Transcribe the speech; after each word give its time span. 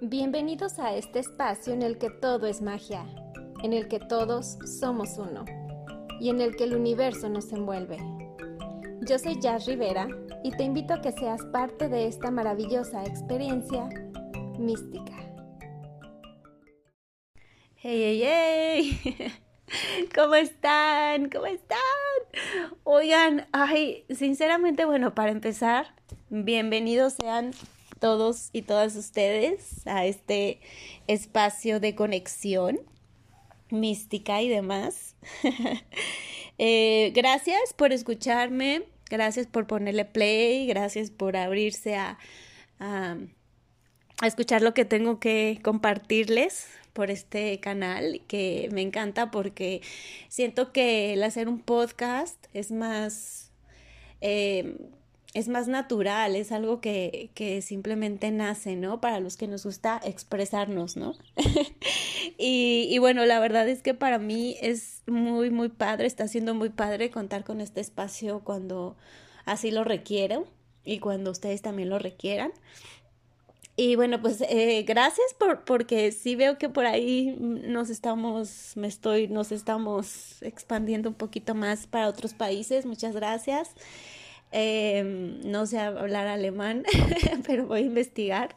Bienvenidos 0.00 0.80
a 0.80 0.96
este 0.96 1.20
espacio 1.20 1.72
en 1.72 1.80
el 1.80 1.98
que 1.98 2.10
todo 2.10 2.48
es 2.48 2.60
magia, 2.60 3.06
en 3.62 3.72
el 3.72 3.86
que 3.86 4.00
todos 4.00 4.58
somos 4.80 5.18
uno 5.18 5.44
y 6.20 6.30
en 6.30 6.40
el 6.40 6.56
que 6.56 6.64
el 6.64 6.74
universo 6.74 7.28
nos 7.28 7.52
envuelve. 7.52 7.98
Yo 9.02 9.20
soy 9.20 9.40
Jazz 9.40 9.66
Rivera 9.66 10.08
y 10.42 10.50
te 10.50 10.64
invito 10.64 10.94
a 10.94 11.00
que 11.00 11.12
seas 11.12 11.44
parte 11.46 11.88
de 11.88 12.08
esta 12.08 12.32
maravillosa 12.32 13.04
experiencia 13.04 13.88
mística. 14.58 15.14
¡Hey, 17.76 18.20
hey, 18.20 19.00
hey! 19.06 19.32
¿Cómo 20.14 20.34
están? 20.34 21.30
¿Cómo 21.30 21.46
están? 21.46 21.78
Oigan, 22.82 23.46
ay, 23.52 24.04
sinceramente, 24.10 24.86
bueno, 24.86 25.14
para 25.14 25.30
empezar, 25.30 25.94
bienvenidos 26.30 27.14
sean 27.14 27.52
todos 27.98 28.50
y 28.52 28.62
todas 28.62 28.96
ustedes 28.96 29.86
a 29.86 30.06
este 30.06 30.60
espacio 31.06 31.80
de 31.80 31.94
conexión 31.94 32.80
mística 33.70 34.42
y 34.42 34.48
demás. 34.48 35.16
Eh, 36.56 37.10
gracias 37.16 37.72
por 37.74 37.92
escucharme, 37.92 38.84
gracias 39.10 39.48
por 39.48 39.66
ponerle 39.66 40.04
play, 40.04 40.68
gracias 40.68 41.10
por 41.10 41.36
abrirse 41.36 41.96
a, 41.96 42.16
a, 42.78 43.16
escuchar 44.24 44.62
lo 44.62 44.72
que 44.72 44.84
tengo 44.84 45.18
que 45.18 45.58
compartirles 45.64 46.68
por 46.92 47.10
este 47.10 47.58
canal 47.58 48.20
que 48.28 48.68
me 48.70 48.82
encanta 48.82 49.32
porque 49.32 49.82
siento 50.28 50.70
que 50.70 51.14
el 51.14 51.24
hacer 51.24 51.48
un 51.48 51.58
podcast 51.58 52.46
es 52.54 52.70
más 52.70 53.50
eh, 54.20 54.76
es 55.34 55.48
más 55.48 55.66
natural, 55.66 56.36
es 56.36 56.52
algo 56.52 56.80
que, 56.80 57.30
que, 57.34 57.60
simplemente 57.60 58.30
nace, 58.30 58.76
¿no? 58.76 59.00
Para 59.00 59.18
los 59.18 59.36
que 59.36 59.48
nos 59.48 59.64
gusta 59.64 60.00
expresarnos, 60.04 60.96
¿no? 60.96 61.16
y, 62.38 62.86
y, 62.88 62.98
bueno, 62.98 63.26
la 63.26 63.40
verdad 63.40 63.68
es 63.68 63.82
que 63.82 63.94
para 63.94 64.18
mí 64.18 64.56
es 64.60 65.02
muy, 65.08 65.50
muy 65.50 65.68
padre, 65.68 66.06
está 66.06 66.28
siendo 66.28 66.54
muy 66.54 66.70
padre 66.70 67.10
contar 67.10 67.42
con 67.42 67.60
este 67.60 67.80
espacio 67.80 68.40
cuando 68.44 68.96
así 69.44 69.72
lo 69.72 69.82
requiero 69.82 70.46
y 70.84 71.00
cuando 71.00 71.32
ustedes 71.32 71.62
también 71.62 71.90
lo 71.90 71.98
requieran. 71.98 72.52
Y 73.76 73.96
bueno, 73.96 74.20
pues 74.22 74.40
eh, 74.42 74.84
gracias 74.86 75.34
por, 75.36 75.64
porque 75.64 76.12
sí 76.12 76.36
veo 76.36 76.58
que 76.58 76.68
por 76.68 76.86
ahí 76.86 77.36
nos 77.40 77.90
estamos, 77.90 78.76
me 78.76 78.86
estoy, 78.86 79.26
nos 79.26 79.50
estamos 79.50 80.40
expandiendo 80.42 81.08
un 81.08 81.16
poquito 81.16 81.56
más 81.56 81.88
para 81.88 82.08
otros 82.08 82.34
países. 82.34 82.86
Muchas 82.86 83.16
gracias. 83.16 83.74
Eh, 84.56 85.02
no 85.44 85.66
sé 85.66 85.80
hablar 85.80 86.28
alemán, 86.28 86.84
pero 87.46 87.66
voy 87.66 87.80
a 87.80 87.82
investigar. 87.82 88.54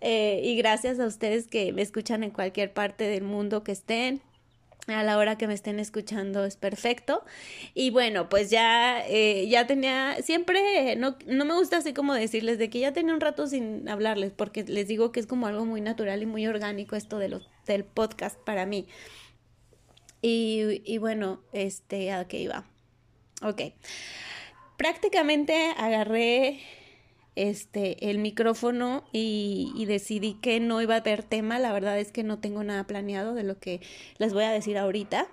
Eh, 0.00 0.40
y 0.44 0.54
gracias 0.56 1.00
a 1.00 1.06
ustedes 1.06 1.48
que 1.48 1.72
me 1.72 1.82
escuchan 1.82 2.22
en 2.22 2.30
cualquier 2.30 2.72
parte 2.72 3.04
del 3.04 3.24
mundo 3.24 3.64
que 3.64 3.72
estén 3.72 4.22
a 4.86 5.02
la 5.02 5.18
hora 5.18 5.36
que 5.36 5.48
me 5.48 5.54
estén 5.54 5.80
escuchando 5.80 6.44
es 6.44 6.56
perfecto. 6.56 7.24
Y 7.74 7.90
bueno, 7.90 8.28
pues 8.28 8.50
ya, 8.50 9.04
eh, 9.08 9.48
ya 9.48 9.66
tenía, 9.66 10.16
siempre, 10.22 10.94
no, 10.94 11.16
no 11.26 11.44
me 11.44 11.54
gusta 11.54 11.78
así 11.78 11.92
como 11.92 12.14
decirles 12.14 12.58
de 12.58 12.70
que 12.70 12.78
ya 12.78 12.92
tenía 12.92 13.12
un 13.12 13.20
rato 13.20 13.48
sin 13.48 13.88
hablarles, 13.88 14.30
porque 14.30 14.62
les 14.62 14.86
digo 14.86 15.10
que 15.10 15.18
es 15.18 15.26
como 15.26 15.48
algo 15.48 15.64
muy 15.66 15.80
natural 15.80 16.22
y 16.22 16.26
muy 16.26 16.46
orgánico 16.46 16.94
esto 16.94 17.18
de 17.18 17.40
del 17.66 17.84
podcast 17.84 18.38
para 18.38 18.64
mí. 18.64 18.86
Y, 20.22 20.82
y 20.84 20.98
bueno, 20.98 21.42
este, 21.52 22.12
¿a 22.12 22.28
qué 22.28 22.40
iba? 22.40 22.64
Ok. 23.42 23.62
Prácticamente 24.80 25.74
agarré 25.76 26.58
este, 27.36 28.08
el 28.08 28.16
micrófono 28.16 29.04
y, 29.12 29.84
decidí 29.86 30.38
que 30.40 30.58
no 30.58 30.80
iba 30.80 30.94
a 30.94 31.00
haber 31.00 31.22
tema. 31.22 31.58
La 31.58 31.74
verdad 31.74 31.98
es 31.98 32.12
que 32.12 32.22
no 32.22 32.38
tengo 32.38 32.64
nada 32.64 32.84
planeado 32.84 33.34
de 33.34 33.42
lo 33.42 33.58
que 33.58 33.82
les 34.16 34.32
voy 34.32 34.44
a 34.44 34.50
decir 34.50 34.78
ahorita. 34.78 35.28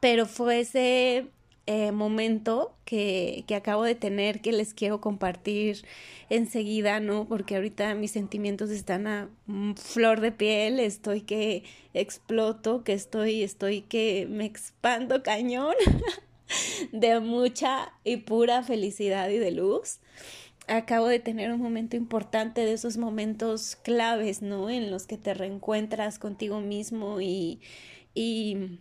Pero 0.00 0.26
fue 0.26 0.60
ese 0.60 1.28
eh, 1.64 1.92
momento 1.92 2.76
que, 2.84 3.44
que, 3.46 3.54
acabo 3.54 3.84
de 3.84 3.94
tener 3.94 4.42
que 4.42 4.52
les 4.52 4.74
quiero 4.74 5.00
compartir 5.00 5.86
enseguida, 6.28 7.00
¿no? 7.00 7.26
Porque 7.26 7.56
ahorita 7.56 7.94
mis 7.94 8.10
sentimientos 8.10 8.68
están 8.68 9.06
a 9.06 9.30
flor 9.76 10.20
de 10.20 10.32
piel, 10.32 10.78
estoy 10.78 11.22
que 11.22 11.64
exploto, 11.94 12.84
que 12.84 12.92
estoy, 12.92 13.42
estoy 13.42 13.80
que 13.80 14.26
me 14.28 14.44
expando 14.44 15.22
cañón 15.22 15.74
de 16.92 17.20
mucha 17.20 17.92
y 18.04 18.18
pura 18.18 18.62
felicidad 18.62 19.28
y 19.30 19.38
de 19.38 19.50
luz 19.50 20.00
acabo 20.68 21.06
de 21.06 21.18
tener 21.18 21.52
un 21.52 21.60
momento 21.60 21.96
importante 21.96 22.64
de 22.64 22.72
esos 22.72 22.96
momentos 22.96 23.76
claves, 23.76 24.42
¿no? 24.42 24.70
En 24.70 24.90
los 24.90 25.06
que 25.06 25.16
te 25.16 25.34
reencuentras 25.34 26.18
contigo 26.18 26.60
mismo 26.60 27.20
y, 27.20 27.60
y, 28.14 28.80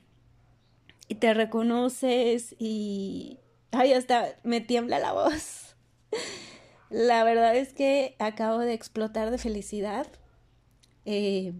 y 1.07 1.15
te 1.15 1.33
reconoces 1.33 2.55
y... 2.59 3.39
Ay, 3.71 3.93
hasta 3.93 4.35
me 4.43 4.61
tiembla 4.61 4.99
la 4.99 5.11
voz. 5.11 5.75
La 6.89 7.23
verdad 7.23 7.55
es 7.55 7.73
que 7.73 8.15
acabo 8.19 8.59
de 8.59 8.73
explotar 8.73 9.31
de 9.31 9.37
felicidad. 9.37 10.07
Eh, 11.03 11.53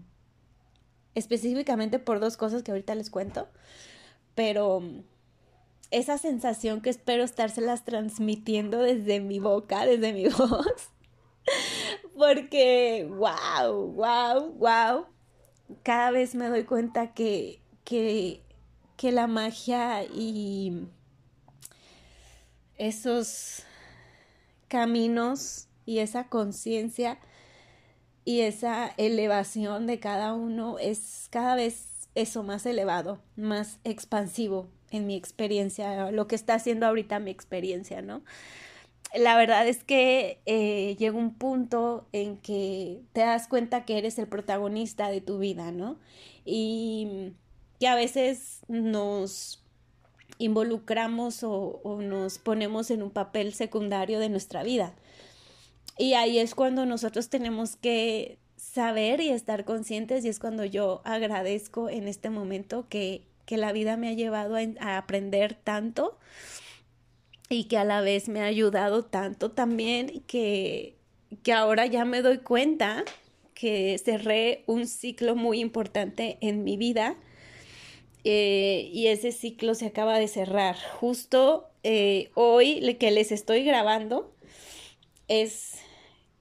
específicamente 1.14 1.98
por 1.98 2.20
dos 2.20 2.36
cosas 2.36 2.62
que 2.62 2.70
ahorita 2.70 2.94
les 2.94 3.10
cuento. 3.10 3.48
Pero 4.34 4.82
esa 5.90 6.18
sensación 6.18 6.80
que 6.80 6.90
espero 6.90 7.24
estárselas 7.24 7.84
transmitiendo 7.84 8.80
desde 8.80 9.20
mi 9.20 9.38
boca, 9.38 9.86
desde 9.86 10.12
mi 10.12 10.28
voz. 10.28 10.90
Porque, 12.16 13.08
wow, 13.08 13.92
wow, 13.92 14.52
wow. 14.52 15.06
Cada 15.82 16.10
vez 16.10 16.34
me 16.34 16.48
doy 16.48 16.64
cuenta 16.64 17.12
que, 17.12 17.60
que, 17.84 18.42
que 18.96 19.12
la 19.12 19.26
magia 19.26 20.04
y 20.04 20.88
esos 22.76 23.62
caminos 24.68 25.68
y 25.84 25.98
esa 25.98 26.28
conciencia 26.28 27.18
y 28.24 28.40
esa 28.40 28.88
elevación 28.96 29.86
de 29.86 30.00
cada 30.00 30.34
uno 30.34 30.78
es 30.78 31.28
cada 31.30 31.54
vez 31.54 32.08
eso 32.14 32.42
más 32.42 32.66
elevado, 32.66 33.22
más 33.36 33.78
expansivo, 33.84 34.68
en 34.96 35.06
mi 35.06 35.14
experiencia, 35.14 36.10
lo 36.10 36.26
que 36.26 36.34
está 36.34 36.54
haciendo 36.54 36.86
ahorita 36.86 37.18
mi 37.18 37.30
experiencia, 37.30 38.02
¿no? 38.02 38.22
La 39.14 39.36
verdad 39.36 39.66
es 39.68 39.84
que 39.84 40.40
eh, 40.46 40.96
llega 40.98 41.16
un 41.16 41.34
punto 41.34 42.06
en 42.12 42.36
que 42.38 43.00
te 43.12 43.20
das 43.20 43.48
cuenta 43.48 43.84
que 43.84 43.98
eres 43.98 44.18
el 44.18 44.26
protagonista 44.26 45.08
de 45.08 45.20
tu 45.20 45.38
vida, 45.38 45.70
¿no? 45.70 45.98
Y 46.44 47.32
que 47.78 47.88
a 47.88 47.94
veces 47.94 48.60
nos 48.68 49.62
involucramos 50.38 51.42
o, 51.44 51.80
o 51.82 52.02
nos 52.02 52.38
ponemos 52.38 52.90
en 52.90 53.02
un 53.02 53.10
papel 53.10 53.54
secundario 53.54 54.18
de 54.18 54.28
nuestra 54.28 54.62
vida. 54.62 54.94
Y 55.98 56.14
ahí 56.14 56.38
es 56.38 56.54
cuando 56.54 56.84
nosotros 56.84 57.28
tenemos 57.28 57.76
que 57.76 58.38
saber 58.56 59.20
y 59.20 59.30
estar 59.30 59.64
conscientes 59.64 60.24
y 60.24 60.28
es 60.28 60.38
cuando 60.38 60.64
yo 60.64 61.00
agradezco 61.04 61.88
en 61.88 62.08
este 62.08 62.28
momento 62.28 62.86
que 62.88 63.22
que 63.46 63.56
la 63.56 63.72
vida 63.72 63.96
me 63.96 64.08
ha 64.08 64.12
llevado 64.12 64.56
a, 64.56 64.96
aprender 64.98 65.54
tanto 65.54 66.18
y 67.48 67.64
que 67.64 67.78
a 67.78 67.84
la 67.84 68.00
vez 68.00 68.28
me 68.28 68.40
ha 68.40 68.46
ayudado 68.46 69.04
tanto 69.04 69.52
también 69.52 70.22
que, 70.26 70.96
que 71.42 71.52
ahora 71.52 71.86
ya 71.86 72.04
me 72.04 72.22
doy 72.22 72.38
cuenta 72.38 73.04
que 73.54 73.98
cerré 74.04 74.64
un 74.66 74.86
ciclo 74.86 75.34
muy 75.34 75.60
importante 75.60 76.36
en 76.42 76.62
mi 76.64 76.76
vida 76.76 77.16
eh, 78.24 78.90
y 78.92 79.06
ese 79.06 79.30
ciclo 79.30 79.76
se 79.76 79.86
acaba 79.86 80.18
de 80.18 80.26
cerrar. 80.26 80.76
Justo 80.98 81.70
eh, 81.84 82.30
hoy 82.34 82.96
que 82.98 83.12
les 83.12 83.30
estoy 83.30 83.62
grabando 83.62 84.34
es 85.28 85.74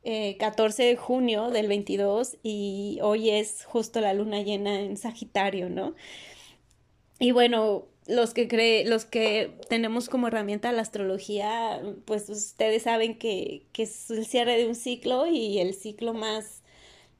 eh, 0.03 0.35
14 0.37 0.83
de 0.83 0.95
junio 0.95 1.51
del 1.51 1.67
22 1.67 2.37
y 2.41 2.99
hoy 3.01 3.29
es 3.29 3.65
justo 3.65 4.01
la 4.01 4.13
luna 4.13 4.41
llena 4.41 4.79
en 4.79 4.97
Sagitario, 4.97 5.69
¿no? 5.69 5.93
Y 7.19 7.31
bueno, 7.31 7.85
los 8.07 8.33
que 8.33 8.47
cree, 8.47 8.85
los 8.85 9.05
que 9.05 9.57
tenemos 9.69 10.09
como 10.09 10.27
herramienta 10.27 10.71
la 10.71 10.81
astrología, 10.81 11.81
pues 12.05 12.29
ustedes 12.29 12.83
saben 12.83 13.17
que, 13.17 13.63
que 13.71 13.83
es 13.83 14.09
el 14.11 14.25
cierre 14.25 14.57
de 14.57 14.67
un 14.67 14.75
ciclo 14.75 15.25
y 15.27 15.59
el 15.59 15.73
ciclo 15.73 16.13
más 16.13 16.61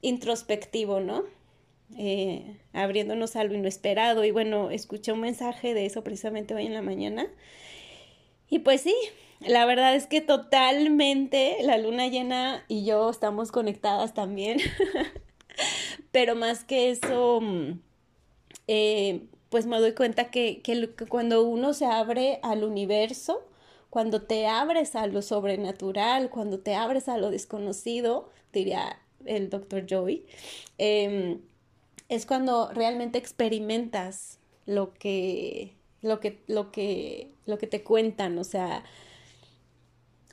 introspectivo, 0.02 1.00
¿no? 1.00 1.24
Eh, 1.96 2.56
abriéndonos 2.72 3.36
a 3.36 3.44
lo 3.44 3.54
inesperado. 3.54 4.24
Y 4.24 4.30
bueno, 4.30 4.70
escuché 4.70 5.12
un 5.12 5.20
mensaje 5.20 5.74
de 5.74 5.86
eso 5.86 6.02
precisamente 6.04 6.54
hoy 6.54 6.66
en 6.66 6.74
la 6.74 6.82
mañana. 6.82 7.26
Y 8.48 8.60
pues 8.60 8.82
sí, 8.82 8.94
la 9.40 9.64
verdad 9.66 9.94
es 9.94 10.06
que 10.06 10.20
totalmente 10.20 11.56
la 11.62 11.78
luna 11.78 12.08
llena 12.08 12.64
y 12.68 12.84
yo 12.84 13.10
estamos 13.10 13.52
conectadas 13.52 14.14
también. 14.14 14.58
Pero 16.12 16.34
más 16.34 16.64
que 16.64 16.90
eso, 16.90 17.40
mm, 17.40 17.80
eh, 18.68 19.22
pues 19.56 19.64
me 19.64 19.80
doy 19.80 19.94
cuenta 19.94 20.30
que, 20.30 20.60
que, 20.60 20.90
cuando 21.08 21.42
uno 21.42 21.72
se 21.72 21.86
abre 21.86 22.40
al 22.42 22.62
universo, 22.62 23.42
cuando 23.88 24.20
te 24.20 24.46
abres 24.46 24.94
a 24.94 25.06
lo 25.06 25.22
sobrenatural, 25.22 26.28
cuando 26.28 26.58
te 26.58 26.74
abres 26.74 27.08
a 27.08 27.16
lo 27.16 27.30
desconocido, 27.30 28.28
diría 28.52 28.98
el 29.24 29.48
doctor 29.48 29.86
Joey, 29.88 30.26
em, 30.76 31.40
es 32.10 32.26
cuando 32.26 32.70
realmente 32.70 33.16
experimentas 33.16 34.40
lo 34.66 34.92
que, 34.92 35.72
lo 36.02 36.20
que, 36.20 36.38
lo 36.48 36.70
que, 36.70 37.30
lo 37.46 37.56
que 37.56 37.66
te 37.66 37.82
cuentan, 37.82 38.38
o 38.38 38.44
sea, 38.44 38.84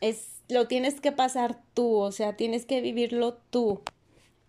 es, 0.02 0.42
lo 0.50 0.68
tienes 0.68 1.00
que 1.00 1.14
pasar 1.14 1.62
tú, 1.74 1.96
o 1.96 2.12
sea, 2.12 2.36
tienes 2.36 2.66
que 2.66 2.82
vivirlo 2.82 3.38
tú 3.52 3.84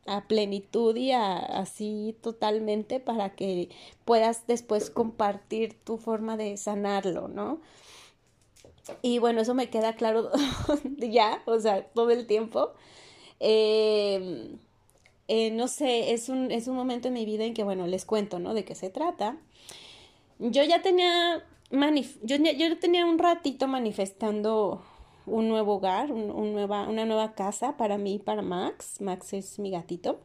a 0.07 0.27
plenitud 0.29 0.97
y 0.97 1.13
así 1.13 2.17
totalmente 2.21 3.01
para 3.01 3.31
que 3.35 3.71
puedas 4.05 4.47
después 4.47 4.91
compartir 4.91 5.75
tu 5.85 5.97
forma 5.97 6.37
de 6.37 6.57
sanarlo, 6.57 7.29
¿no? 7.29 7.61
Y 9.03 9.19
bueno, 9.19 9.41
eso 9.41 9.55
me 9.55 9.71
queda 9.71 9.95
claro 9.95 10.31
ya, 10.99 11.43
o 11.47 11.59
sea, 11.59 11.87
todo 11.89 12.11
el 12.11 12.27
tiempo. 12.27 12.73
Em, 13.41 14.59
eh, 15.29 15.51
no 15.51 15.69
sé, 15.69 16.13
es 16.13 16.29
un, 16.29 16.51
es 16.51 16.69
un 16.69 16.77
momento 16.77 17.09
en 17.09 17.15
mi 17.15 17.25
vida 17.25 17.45
en 17.45 17.55
que, 17.55 17.65
bueno, 17.65 17.87
les 17.87 18.05
cuento, 18.05 18.39
¿no? 18.39 18.55
De 18.55 18.65
qué 18.65 18.75
se 18.75 18.91
trata. 18.91 19.39
Yo 20.39 20.63
ya 20.65 20.83
tenía, 20.83 21.45
yo, 22.23 22.37
yo 22.37 22.79
tenía 22.79 23.07
un 23.07 23.19
ratito 23.19 23.69
manifestando 23.69 24.85
un 25.27 25.49
nuevo 25.49 25.75
hogar, 25.75 26.13
un, 26.13 26.53
nueva, 26.53 26.89
una 26.89 27.05
nueva 27.05 27.35
casa 27.35 27.77
para 27.77 27.99
mí 27.99 28.15
y 28.15 28.19
para 28.19 28.43
Max. 28.43 29.01
Max 29.01 29.33
es 29.33 29.59
mi 29.59 29.71
gatito. 29.71 30.21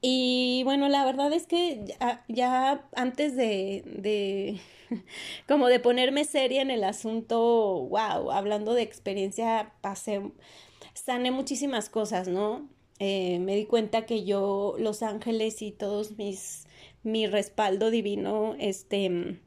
Y 0.00 0.62
bueno, 0.64 0.88
la 0.88 1.04
verdad 1.04 1.32
es 1.32 1.46
que 1.46 1.84
ya, 2.28 2.88
antes 2.94 3.34
de, 3.34 3.82
de, 3.84 4.60
como 5.48 5.66
de 5.68 5.80
ponerme 5.80 6.24
seria 6.24 6.62
en 6.62 6.70
el 6.70 6.84
asunto, 6.84 7.40
wow, 7.90 8.30
hablando 8.30 8.74
de 8.74 8.82
experiencia, 8.82 9.72
pasé, 9.80 10.22
sané 10.94 11.30
muchísimas 11.30 11.88
cosas, 11.88 12.28
¿no? 12.28 12.68
Eh, 13.00 13.38
me 13.40 13.56
di 13.56 13.66
cuenta 13.66 14.06
que 14.06 14.24
yo, 14.24 14.74
Los 14.78 15.02
Ángeles 15.02 15.62
y 15.62 15.72
todos 15.72 16.16
mis, 16.16 16.66
mi 17.02 17.26
respaldo 17.26 17.90
divino, 17.90 18.54
este, 18.58 19.40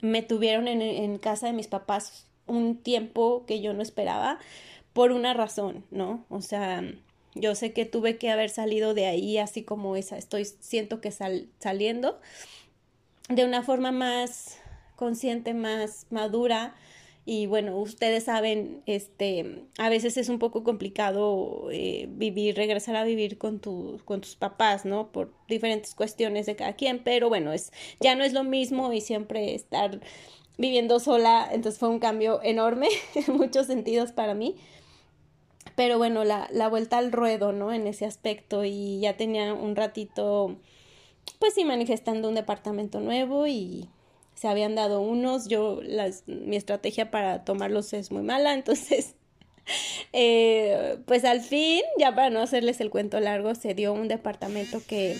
me 0.00 0.22
tuvieron 0.22 0.68
en, 0.68 0.82
en 0.82 1.18
casa 1.18 1.46
de 1.46 1.52
mis 1.54 1.68
papás 1.68 2.26
un 2.46 2.76
tiempo 2.76 3.44
que 3.46 3.60
yo 3.60 3.72
no 3.72 3.82
esperaba 3.82 4.38
por 4.92 5.12
una 5.12 5.34
razón, 5.34 5.84
¿no? 5.90 6.24
O 6.28 6.42
sea, 6.42 6.82
yo 7.34 7.54
sé 7.54 7.72
que 7.72 7.86
tuve 7.86 8.18
que 8.18 8.30
haber 8.30 8.50
salido 8.50 8.94
de 8.94 9.06
ahí 9.06 9.38
así 9.38 9.62
como 9.62 9.96
esa, 9.96 10.18
estoy, 10.18 10.44
siento 10.44 11.00
que 11.00 11.10
sal, 11.10 11.48
saliendo 11.58 12.20
de 13.28 13.44
una 13.44 13.62
forma 13.62 13.92
más 13.92 14.58
consciente, 14.96 15.54
más 15.54 16.06
madura. 16.10 16.74
Y 17.24 17.46
bueno, 17.46 17.78
ustedes 17.78 18.24
saben, 18.24 18.82
este, 18.86 19.64
a 19.78 19.88
veces 19.88 20.16
es 20.16 20.28
un 20.28 20.40
poco 20.40 20.64
complicado 20.64 21.68
eh, 21.70 22.08
vivir, 22.10 22.56
regresar 22.56 22.96
a 22.96 23.04
vivir 23.04 23.38
con, 23.38 23.60
con 24.04 24.20
tus 24.20 24.34
papás, 24.34 24.84
¿no? 24.84 25.12
Por 25.12 25.32
diferentes 25.46 25.94
cuestiones 25.94 26.46
de 26.46 26.56
cada 26.56 26.74
quien, 26.74 26.98
pero 26.98 27.28
bueno, 27.28 27.52
es, 27.52 27.72
ya 28.00 28.16
no 28.16 28.24
es 28.24 28.32
lo 28.32 28.42
mismo 28.42 28.92
y 28.92 29.00
siempre 29.00 29.54
estar 29.54 30.00
viviendo 30.58 31.00
sola, 31.00 31.48
entonces 31.50 31.78
fue 31.78 31.88
un 31.88 31.98
cambio 31.98 32.40
enorme 32.42 32.88
en 33.14 33.36
muchos 33.36 33.66
sentidos 33.66 34.12
para 34.12 34.34
mí. 34.34 34.56
Pero 35.76 35.96
bueno, 35.96 36.24
la, 36.24 36.48
la 36.52 36.68
vuelta 36.68 36.98
al 36.98 37.12
ruedo, 37.12 37.52
¿no? 37.52 37.72
En 37.72 37.86
ese 37.86 38.04
aspecto 38.04 38.64
y 38.64 39.00
ya 39.00 39.16
tenía 39.16 39.54
un 39.54 39.74
ratito, 39.74 40.56
pues 41.38 41.54
sí, 41.54 41.64
manifestando 41.64 42.28
un 42.28 42.34
departamento 42.34 43.00
nuevo 43.00 43.46
y 43.46 43.88
se 44.34 44.48
habían 44.48 44.74
dado 44.74 45.00
unos, 45.00 45.46
yo, 45.46 45.80
las, 45.82 46.24
mi 46.26 46.56
estrategia 46.56 47.12
para 47.12 47.44
tomarlos 47.44 47.92
es 47.92 48.10
muy 48.10 48.22
mala, 48.22 48.54
entonces, 48.54 49.14
eh, 50.12 50.98
pues 51.06 51.24
al 51.24 51.40
fin, 51.40 51.82
ya 51.96 52.12
para 52.14 52.28
no 52.28 52.40
hacerles 52.40 52.80
el 52.80 52.90
cuento 52.90 53.20
largo, 53.20 53.54
se 53.54 53.74
dio 53.74 53.92
un 53.92 54.08
departamento 54.08 54.82
que, 54.84 55.16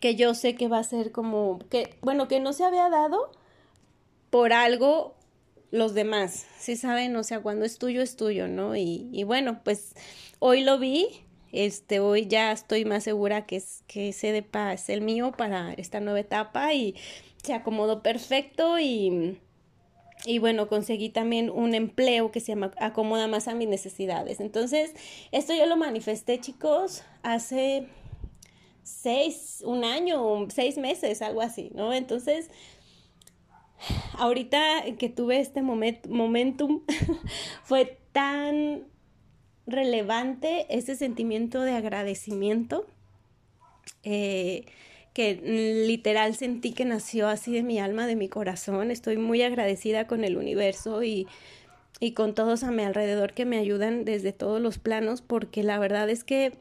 que 0.00 0.14
yo 0.14 0.34
sé 0.34 0.54
que 0.56 0.68
va 0.68 0.78
a 0.78 0.84
ser 0.84 1.10
como, 1.10 1.58
que, 1.70 1.96
bueno, 2.02 2.28
que 2.28 2.38
no 2.38 2.52
se 2.52 2.64
había 2.64 2.90
dado, 2.90 3.32
por 4.32 4.54
algo 4.54 5.14
los 5.72 5.92
demás, 5.92 6.46
¿sí 6.58 6.76
saben? 6.76 7.14
O 7.16 7.22
sea, 7.22 7.40
cuando 7.40 7.66
es 7.66 7.76
tuyo, 7.76 8.00
es 8.00 8.16
tuyo, 8.16 8.48
¿no? 8.48 8.74
Y, 8.74 9.10
y 9.12 9.24
bueno, 9.24 9.60
pues 9.62 9.92
hoy 10.38 10.62
lo 10.62 10.78
vi, 10.78 11.06
este, 11.52 12.00
hoy 12.00 12.26
ya 12.28 12.50
estoy 12.50 12.86
más 12.86 13.04
segura 13.04 13.44
que, 13.44 13.56
es, 13.56 13.84
que 13.86 14.08
ese 14.08 14.32
de 14.32 14.42
paz 14.42 14.84
es 14.84 14.88
el 14.88 15.02
mío 15.02 15.32
para 15.36 15.74
esta 15.74 16.00
nueva 16.00 16.18
etapa 16.18 16.72
y 16.72 16.96
se 17.42 17.52
acomodó 17.52 18.02
perfecto 18.02 18.78
y, 18.78 19.38
y 20.24 20.38
bueno, 20.38 20.66
conseguí 20.66 21.10
también 21.10 21.50
un 21.50 21.74
empleo 21.74 22.32
que 22.32 22.40
se 22.40 22.54
acomoda 22.78 23.28
más 23.28 23.48
a 23.48 23.54
mis 23.54 23.68
necesidades. 23.68 24.40
Entonces, 24.40 24.94
esto 25.30 25.52
yo 25.52 25.66
lo 25.66 25.76
manifesté, 25.76 26.40
chicos, 26.40 27.04
hace 27.22 27.86
seis, 28.82 29.62
un 29.66 29.84
año, 29.84 30.48
seis 30.48 30.78
meses, 30.78 31.20
algo 31.20 31.42
así, 31.42 31.70
¿no? 31.74 31.92
Entonces, 31.92 32.48
ahorita 34.18 34.84
que 34.98 35.08
tuve 35.08 35.40
este 35.40 35.62
momentum, 35.62 36.82
fue 37.64 37.98
tan 38.12 38.84
relevante 39.66 40.66
ese 40.70 40.96
sentimiento 40.96 41.62
de 41.62 41.72
agradecimiento 41.72 42.86
eh, 44.02 44.66
que 45.12 45.34
literal 45.86 46.34
sentí 46.34 46.72
que 46.72 46.84
nació 46.84 47.28
así 47.28 47.52
de 47.52 47.62
mi 47.62 47.78
alma, 47.78 48.06
de 48.06 48.16
mi 48.16 48.28
corazón. 48.28 48.90
Estoy 48.90 49.18
muy 49.18 49.42
agradecida 49.42 50.06
con 50.06 50.24
el 50.24 50.36
universo 50.36 51.02
y, 51.02 51.26
y 52.00 52.12
con 52.12 52.34
todos 52.34 52.64
a 52.64 52.70
mi 52.70 52.82
alrededor 52.82 53.34
que 53.34 53.44
me 53.44 53.58
ayudan 53.58 54.04
desde 54.04 54.32
todos 54.32 54.60
los 54.60 54.78
planos, 54.78 55.20
porque 55.20 55.62
la 55.62 55.78
verdad 55.78 56.08
es 56.08 56.24
que, 56.24 56.52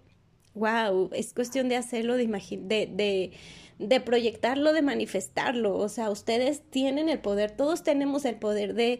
wow, 0.54 1.10
es 1.14 1.34
cuestión 1.34 1.70
de 1.70 1.78
hacerlo, 1.78 2.18
de, 2.18 2.28
de, 2.28 2.88
de 2.88 3.32
de 3.81 4.00
proyectarlo, 4.00 4.74
de 4.74 4.81
manifestarlo. 4.81 5.78
O 5.78 5.89
sea, 5.89 6.10
ustedes 6.10 6.62
tienen 6.69 7.10
el 7.10 7.19
poder, 7.19 7.51
todos 7.51 7.83
tenemos 7.83 8.25
el 8.25 8.36
poder 8.36 8.74
de... 8.74 9.00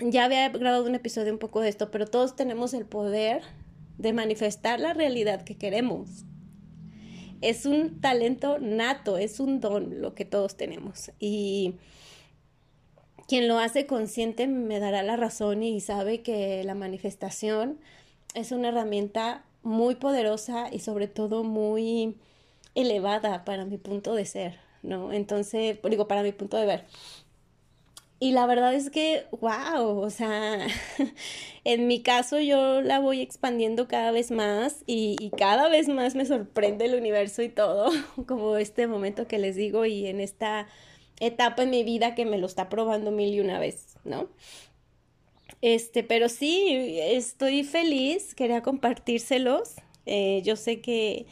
Ya 0.00 0.24
había 0.24 0.48
grabado 0.48 0.86
un 0.86 0.94
episodio 0.94 1.32
un 1.32 1.38
poco 1.38 1.60
de 1.60 1.68
esto, 1.68 1.90
pero 1.90 2.06
todos 2.06 2.34
tenemos 2.34 2.72
el 2.72 2.86
poder 2.86 3.42
de 3.98 4.14
manifestar 4.14 4.80
la 4.80 4.94
realidad 4.94 5.44
que 5.44 5.58
queremos. 5.58 6.24
Es 7.42 7.66
un 7.66 8.00
talento 8.00 8.58
nato, 8.58 9.18
es 9.18 9.40
un 9.40 9.60
don 9.60 10.00
lo 10.00 10.14
que 10.14 10.24
todos 10.24 10.56
tenemos. 10.56 11.10
Y 11.18 11.74
quien 13.28 13.46
lo 13.46 13.58
hace 13.58 13.86
consciente 13.86 14.46
me 14.46 14.80
dará 14.80 15.02
la 15.02 15.16
razón 15.16 15.62
y 15.62 15.80
sabe 15.80 16.22
que 16.22 16.64
la 16.64 16.74
manifestación 16.74 17.78
es 18.34 18.52
una 18.52 18.68
herramienta 18.68 19.44
muy 19.62 19.96
poderosa 19.96 20.68
y 20.72 20.78
sobre 20.78 21.08
todo 21.08 21.44
muy 21.44 22.16
elevada 22.74 23.44
para 23.44 23.64
mi 23.64 23.78
punto 23.78 24.14
de 24.14 24.24
ser, 24.24 24.58
¿no? 24.82 25.12
Entonces, 25.12 25.78
digo, 25.82 26.08
para 26.08 26.22
mi 26.22 26.32
punto 26.32 26.56
de 26.56 26.66
ver. 26.66 26.84
Y 28.22 28.32
la 28.32 28.44
verdad 28.44 28.74
es 28.74 28.90
que, 28.90 29.24
wow, 29.40 29.98
o 29.98 30.10
sea, 30.10 30.66
en 31.64 31.86
mi 31.86 32.02
caso 32.02 32.38
yo 32.38 32.82
la 32.82 33.00
voy 33.00 33.22
expandiendo 33.22 33.88
cada 33.88 34.10
vez 34.12 34.30
más 34.30 34.84
y, 34.86 35.30
cada 35.38 35.68
vez 35.70 35.88
más 35.88 36.14
me 36.14 36.26
sorprende 36.26 36.84
el 36.84 36.94
universo 36.94 37.40
y 37.42 37.48
todo, 37.48 37.90
como 38.26 38.58
este 38.58 38.86
momento 38.86 39.26
que 39.26 39.38
les 39.38 39.56
digo 39.56 39.86
y 39.86 40.06
en 40.06 40.20
esta 40.20 40.68
etapa 41.18 41.62
en 41.62 41.70
mi 41.70 41.82
vida 41.82 42.14
que 42.14 42.26
me 42.26 42.36
lo 42.36 42.46
está 42.46 42.68
probando 42.68 43.10
mil 43.10 43.32
y 43.32 43.40
una 43.40 43.58
vez, 43.58 43.96
¿no? 44.04 44.28
Este, 45.62 46.02
pero 46.04 46.28
sí, 46.28 46.98
estoy 47.00 47.64
feliz, 47.64 48.34
quería 48.34 48.62
compartírselos. 48.62 49.76
Eh, 50.04 50.42
yo 50.44 50.56
sé 50.56 50.80
que 50.82 51.26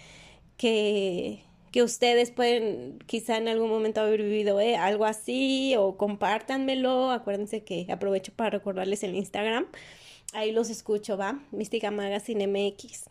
que, 0.59 1.45
que 1.73 1.83
ustedes 1.83 2.31
pueden 2.31 2.99
quizá 3.07 3.38
en 3.38 3.49
algún 3.49 3.71
momento 3.71 4.03
haber 4.03 4.23
vivido 4.23 4.61
eh, 4.61 4.77
algo 4.77 5.07
así 5.07 5.75
o 5.79 5.97
compártanmelo. 5.97 7.11
Acuérdense 7.11 7.62
que 7.65 7.87
aprovecho 7.91 8.33
para 8.37 8.50
recordarles 8.50 9.03
el 9.03 9.15
Instagram. 9.15 9.67
Ahí 10.35 10.53
los 10.53 10.69
escucho, 10.69 11.17
¿va? 11.17 11.41
Mística 11.53 11.91
Magazine 11.91 12.47
MX 12.47 13.09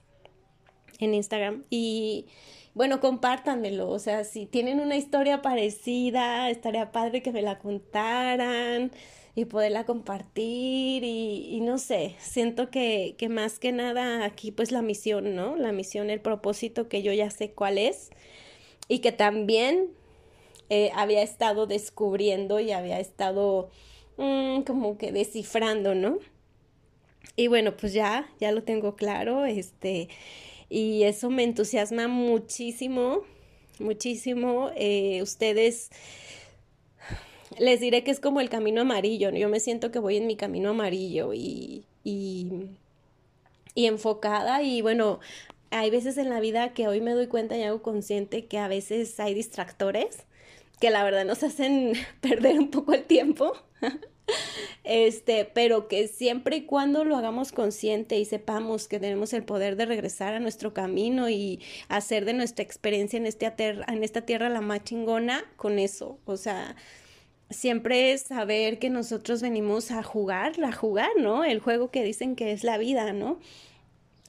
en 0.99 1.15
Instagram. 1.15 1.63
Y 1.71 2.27
bueno, 2.77 2.99
compártanmelo. 2.99 3.89
O 3.89 3.97
sea, 3.97 4.23
si 4.23 4.45
tienen 4.45 4.79
una 4.79 4.95
historia 4.97 5.41
parecida, 5.41 6.51
estaría 6.51 6.91
padre 6.91 7.23
que 7.23 7.31
me 7.31 7.41
la 7.41 7.57
contaran 7.57 8.91
y 9.33 9.45
poderla 9.45 9.83
compartir 9.83 11.03
y, 11.03 11.59
no 11.61 11.79
sé, 11.79 12.15
siento 12.19 12.69
que, 12.69 13.15
que, 13.17 13.29
más 13.29 13.57
que 13.57 13.71
nada 13.71 14.23
aquí 14.25 14.51
pues 14.51 14.71
la 14.71 14.83
misión, 14.83 15.35
¿no? 15.35 15.55
La 15.55 15.71
misión, 15.71 16.11
el 16.11 16.21
propósito 16.21 16.87
que 16.87 17.01
yo 17.01 17.11
ya 17.13 17.31
sé 17.31 17.51
cuál 17.51 17.79
es 17.79 18.11
y 18.87 18.99
que 18.99 19.11
también 19.11 19.89
eh, 20.69 20.91
había 20.95 21.23
estado 21.23 21.65
descubriendo 21.65 22.59
y 22.59 22.71
había 22.71 22.99
estado 22.99 23.71
mm, 24.17 24.61
como 24.61 24.99
que 24.99 25.11
descifrando, 25.11 25.95
¿no? 25.95 26.19
Y 27.35 27.47
bueno, 27.47 27.75
pues 27.75 27.93
ya, 27.93 28.29
ya 28.39 28.51
lo 28.51 28.63
tengo 28.63 28.95
claro, 28.95 29.45
este, 29.45 30.09
y 30.69 31.03
eso 31.03 31.29
me 31.29 31.43
entusiasma 31.43 32.07
muchísimo, 32.07 33.23
muchísimo. 33.79 34.71
Eh, 34.75 35.21
ustedes 35.21 35.89
les 37.59 37.79
diré 37.79 38.03
que 38.03 38.11
es 38.11 38.19
como 38.19 38.41
el 38.41 38.49
camino 38.49 38.81
amarillo, 38.81 39.29
yo 39.31 39.49
me 39.49 39.59
siento 39.59 39.91
que 39.91 39.99
voy 39.99 40.17
en 40.17 40.27
mi 40.27 40.35
camino 40.35 40.71
amarillo 40.71 41.33
y, 41.33 41.85
y, 42.03 42.67
y 43.73 43.85
enfocada 43.85 44.61
y 44.61 44.81
bueno, 44.81 45.19
hay 45.71 45.89
veces 45.89 46.17
en 46.17 46.29
la 46.29 46.39
vida 46.39 46.73
que 46.73 46.87
hoy 46.87 47.01
me 47.01 47.11
doy 47.11 47.27
cuenta 47.27 47.57
y 47.57 47.63
hago 47.63 47.81
consciente 47.81 48.45
que 48.45 48.57
a 48.57 48.67
veces 48.67 49.19
hay 49.19 49.33
distractores 49.33 50.25
que 50.79 50.89
la 50.89 51.03
verdad 51.03 51.25
nos 51.25 51.43
hacen 51.43 51.93
perder 52.21 52.59
un 52.59 52.69
poco 52.69 52.93
el 52.93 53.03
tiempo. 53.03 53.53
este, 54.83 55.45
pero 55.45 55.87
que 55.87 56.07
siempre 56.07 56.57
y 56.57 56.61
cuando 56.65 57.03
lo 57.03 57.15
hagamos 57.15 57.51
consciente 57.51 58.17
y 58.17 58.25
sepamos 58.25 58.87
que 58.87 58.99
tenemos 58.99 59.33
el 59.33 59.43
poder 59.43 59.75
de 59.75 59.85
regresar 59.85 60.33
a 60.33 60.39
nuestro 60.39 60.73
camino 60.73 61.29
y 61.29 61.61
hacer 61.89 62.25
de 62.25 62.33
nuestra 62.33 62.63
experiencia 62.63 63.17
en, 63.17 63.25
este 63.25 63.45
en 63.45 64.03
esta 64.03 64.21
tierra 64.21 64.49
la 64.49 64.61
más 64.61 64.83
chingona 64.83 65.43
con 65.55 65.79
eso, 65.79 66.19
o 66.25 66.37
sea, 66.37 66.75
siempre 67.49 68.11
es 68.11 68.23
saber 68.23 68.79
que 68.79 68.89
nosotros 68.89 69.41
venimos 69.41 69.91
a 69.91 70.03
jugar, 70.03 70.53
a 70.63 70.71
jugar, 70.71 71.11
¿no? 71.17 71.45
El 71.45 71.59
juego 71.59 71.91
que 71.91 72.03
dicen 72.03 72.35
que 72.35 72.51
es 72.51 72.63
la 72.63 72.77
vida, 72.77 73.13
¿no? 73.13 73.39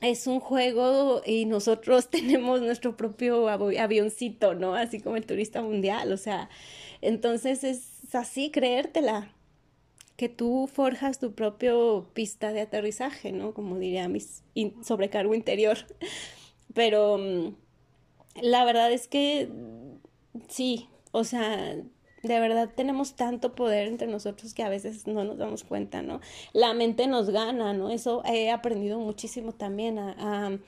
es 0.01 0.27
un 0.27 0.41
juego 0.41 1.23
y 1.27 1.45
nosotros 1.45 2.09
tenemos 2.11 2.61
nuestro 2.61 2.97
propio 2.97 3.49
avioncito, 3.49 4.55
¿no? 4.55 4.75
Así 4.75 5.01
como 5.01 5.17
el 5.17 5.27
turista 5.27 5.63
mundial, 5.63 6.13
o 6.13 6.17
sea, 6.17 6.49
entonces 7.01 7.65
es 7.65 8.15
así 8.15 8.51
creértela, 8.51 9.33
que 10.19 10.29
tú 10.29 10.67
forjas 10.67 11.21
tu 11.21 11.33
propio 11.33 12.11
pista 12.13 12.53
de 12.53 12.61
aterrizaje, 12.61 13.31
¿no? 13.31 13.55
Como 13.55 13.79
diría 13.79 14.09
mi 14.09 14.19
sobrecargo 14.83 15.33
interior. 15.33 15.79
Pero 16.75 17.19
mm, 17.19 17.55
la 18.43 18.65
verdad 18.65 18.91
es 18.91 19.07
que 19.07 19.49
sí, 20.49 20.89
o 21.13 21.23
sea, 21.23 21.77
de 21.77 22.41
verdad 22.41 22.69
tenemos 22.75 23.15
tanto 23.15 23.55
poder 23.55 23.87
entre 23.87 24.09
nosotros 24.09 24.55
que 24.55 24.65
a 24.65 24.69
veces 24.69 25.07
no 25.07 25.23
nos 25.23 25.39
damos 25.39 25.63
cuenta, 25.63 26.03
¿no? 26.03 26.21
La 26.53 26.75
mente 26.75 27.07
nos 27.07 27.31
gana, 27.31 27.73
¿no? 27.73 27.89
Eso 27.89 28.25
he 28.25 28.51
aprendido 28.51 28.99
muchísimo 28.99 29.53
también 29.53 30.01
a, 30.01 30.59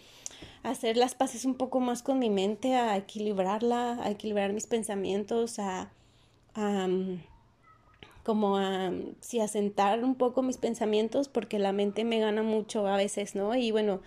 hacer 0.63 0.97
las 0.97 1.17
paces 1.17 1.45
un 1.45 1.57
poco 1.57 1.81
más 1.81 2.05
con 2.05 2.21
mi 2.21 2.31
mente, 2.31 2.77
a 2.77 2.97
equilibrarla, 2.97 3.99
a 4.01 4.11
equilibrar 4.11 4.53
mis 4.53 4.69
pensamientos, 4.69 5.59
a, 5.59 5.91
como 8.25 8.57
a, 8.57 8.93
sí, 9.21 9.41
a 9.41 9.47
un 10.05 10.15
poco 10.15 10.43
mis 10.43 10.59
pensamientos 10.59 11.29
porque 11.29 11.59
la 11.59 11.73
mente 11.73 12.05
me 12.05 12.21
gana 12.21 12.43
mucho 12.43 12.87
a 12.87 12.97
veces, 12.97 13.35
¿no? 13.35 13.55
Y 13.55 13.71
bueno, 13.71 14.01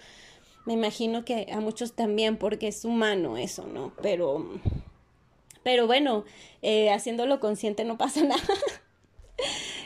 me 0.66 0.74
imagino 0.74 1.26
que 1.26 1.48
a 1.52 1.60
muchos 1.60 1.94
también 1.94 2.38
porque 2.38 2.68
es 2.68 2.86
humano 2.86 3.38
eso, 3.38 3.66
¿no? 3.68 3.94
Pero 4.02 4.48
pero 5.64 5.88
bueno, 5.88 6.26
eh, 6.62 6.92
haciéndolo 6.92 7.40
consciente 7.40 7.86
no 7.86 7.98
pasa 7.98 8.24
nada. 8.26 8.44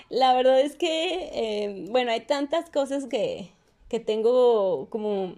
la 0.10 0.34
verdad 0.34 0.60
es 0.60 0.76
que, 0.76 1.30
eh, 1.34 1.86
bueno, 1.90 2.12
hay 2.12 2.22
tantas 2.22 2.70
cosas 2.70 3.06
que, 3.06 3.52
que 3.88 4.00
tengo 4.00 4.90
como 4.90 5.36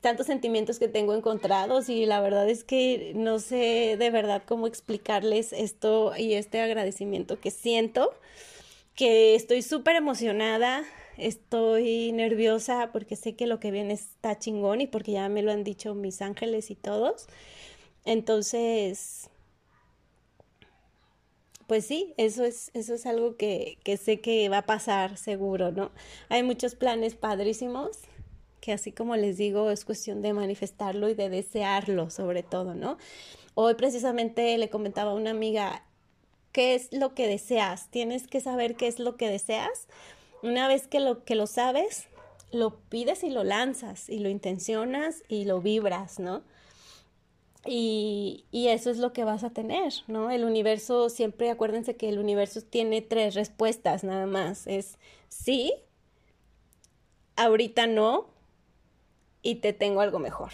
tantos 0.00 0.26
sentimientos 0.26 0.78
que 0.78 0.88
tengo 0.88 1.14
encontrados 1.14 1.88
y 1.88 2.06
la 2.06 2.20
verdad 2.20 2.48
es 2.48 2.64
que 2.64 3.12
no 3.14 3.38
sé 3.38 3.96
de 3.98 4.10
verdad 4.10 4.42
cómo 4.46 4.66
explicarles 4.66 5.52
esto 5.52 6.12
y 6.16 6.34
este 6.34 6.60
agradecimiento 6.60 7.40
que 7.40 7.50
siento, 7.50 8.12
que 8.94 9.34
estoy 9.34 9.62
súper 9.62 9.96
emocionada, 9.96 10.84
estoy 11.16 12.12
nerviosa 12.12 12.90
porque 12.92 13.16
sé 13.16 13.34
que 13.34 13.46
lo 13.46 13.60
que 13.60 13.70
viene 13.70 13.94
está 13.94 14.38
chingón 14.38 14.80
y 14.80 14.86
porque 14.86 15.12
ya 15.12 15.28
me 15.28 15.42
lo 15.42 15.52
han 15.52 15.64
dicho 15.64 15.94
mis 15.94 16.22
ángeles 16.22 16.70
y 16.70 16.74
todos. 16.74 17.26
Entonces, 18.04 19.28
pues 21.66 21.84
sí, 21.84 22.14
eso 22.16 22.44
es, 22.44 22.70
eso 22.74 22.94
es 22.94 23.04
algo 23.04 23.36
que, 23.36 23.78
que 23.84 23.96
sé 23.96 24.20
que 24.20 24.48
va 24.48 24.58
a 24.58 24.66
pasar 24.66 25.16
seguro, 25.18 25.72
¿no? 25.72 25.90
Hay 26.28 26.42
muchos 26.42 26.74
planes 26.74 27.14
padrísimos 27.14 27.98
que 28.60 28.72
así 28.72 28.92
como 28.92 29.16
les 29.16 29.36
digo, 29.36 29.70
es 29.70 29.84
cuestión 29.84 30.22
de 30.22 30.32
manifestarlo 30.32 31.08
y 31.08 31.14
de 31.14 31.28
desearlo 31.28 32.10
sobre 32.10 32.42
todo, 32.42 32.74
¿no? 32.74 32.98
Hoy 33.54 33.74
precisamente 33.74 34.56
le 34.58 34.70
comentaba 34.70 35.12
a 35.12 35.14
una 35.14 35.30
amiga, 35.30 35.84
¿qué 36.52 36.74
es 36.74 36.92
lo 36.92 37.14
que 37.14 37.26
deseas? 37.26 37.90
Tienes 37.90 38.26
que 38.26 38.40
saber 38.40 38.76
qué 38.76 38.86
es 38.86 38.98
lo 38.98 39.16
que 39.16 39.28
deseas. 39.28 39.88
Una 40.42 40.68
vez 40.68 40.86
que 40.86 41.00
lo, 41.00 41.24
que 41.24 41.34
lo 41.34 41.46
sabes, 41.46 42.08
lo 42.52 42.78
pides 42.88 43.24
y 43.24 43.30
lo 43.30 43.44
lanzas 43.44 44.08
y 44.08 44.18
lo 44.20 44.28
intencionas 44.28 45.22
y 45.28 45.44
lo 45.44 45.60
vibras, 45.60 46.18
¿no? 46.18 46.42
Y, 47.66 48.44
eso 48.52 48.90
es 48.90 48.98
lo 48.98 49.12
que 49.12 49.24
vas 49.24 49.44
a 49.44 49.50
tener, 49.50 49.92
¿no? 50.06 50.30
El 50.30 50.44
universo, 50.44 51.10
siempre 51.10 51.50
acuérdense 51.50 51.96
que 51.96 52.08
el 52.08 52.18
universo 52.18 52.62
tiene 52.62 53.02
tres 53.02 53.34
respuestas 53.34 54.04
nada 54.04 54.26
más. 54.26 54.66
Es 54.66 54.98
sí, 55.28 55.74
ahorita 57.36 57.86
no, 57.86 58.28
y 59.42 59.56
te 59.56 59.72
tengo 59.72 60.00
algo 60.00 60.18
mejor. 60.18 60.52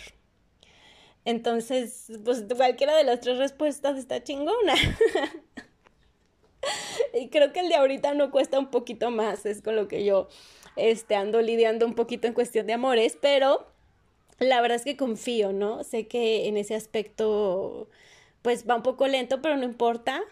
Entonces, 1.24 2.12
pues 2.24 2.44
cualquiera 2.54 2.96
de 2.96 3.04
las 3.04 3.20
tres 3.20 3.38
respuestas 3.38 3.98
está 3.98 4.22
chingona. 4.22 4.74
y 7.14 7.28
creo 7.28 7.52
que 7.52 7.60
el 7.60 7.68
de 7.68 7.76
ahorita 7.76 8.14
no 8.14 8.30
cuesta 8.30 8.58
un 8.58 8.70
poquito 8.70 9.10
más, 9.10 9.46
es 9.46 9.62
con 9.62 9.76
lo 9.76 9.88
que 9.88 10.04
yo 10.04 10.28
este, 10.76 11.14
ando 11.14 11.40
lidiando 11.40 11.86
un 11.86 11.94
poquito 11.94 12.26
en 12.26 12.34
cuestión 12.34 12.66
de 12.66 12.74
amores, 12.74 13.16
pero 13.20 13.66
la 14.38 14.60
verdad 14.60 14.76
es 14.76 14.84
que 14.84 14.96
confío, 14.96 15.52
¿no? 15.52 15.84
Sé 15.84 16.06
que 16.06 16.48
en 16.48 16.56
ese 16.56 16.74
aspecto, 16.74 17.88
pues 18.42 18.68
va 18.68 18.76
un 18.76 18.82
poco 18.82 19.06
lento, 19.06 19.40
pero 19.40 19.56
no 19.56 19.64
importa. 19.64 20.22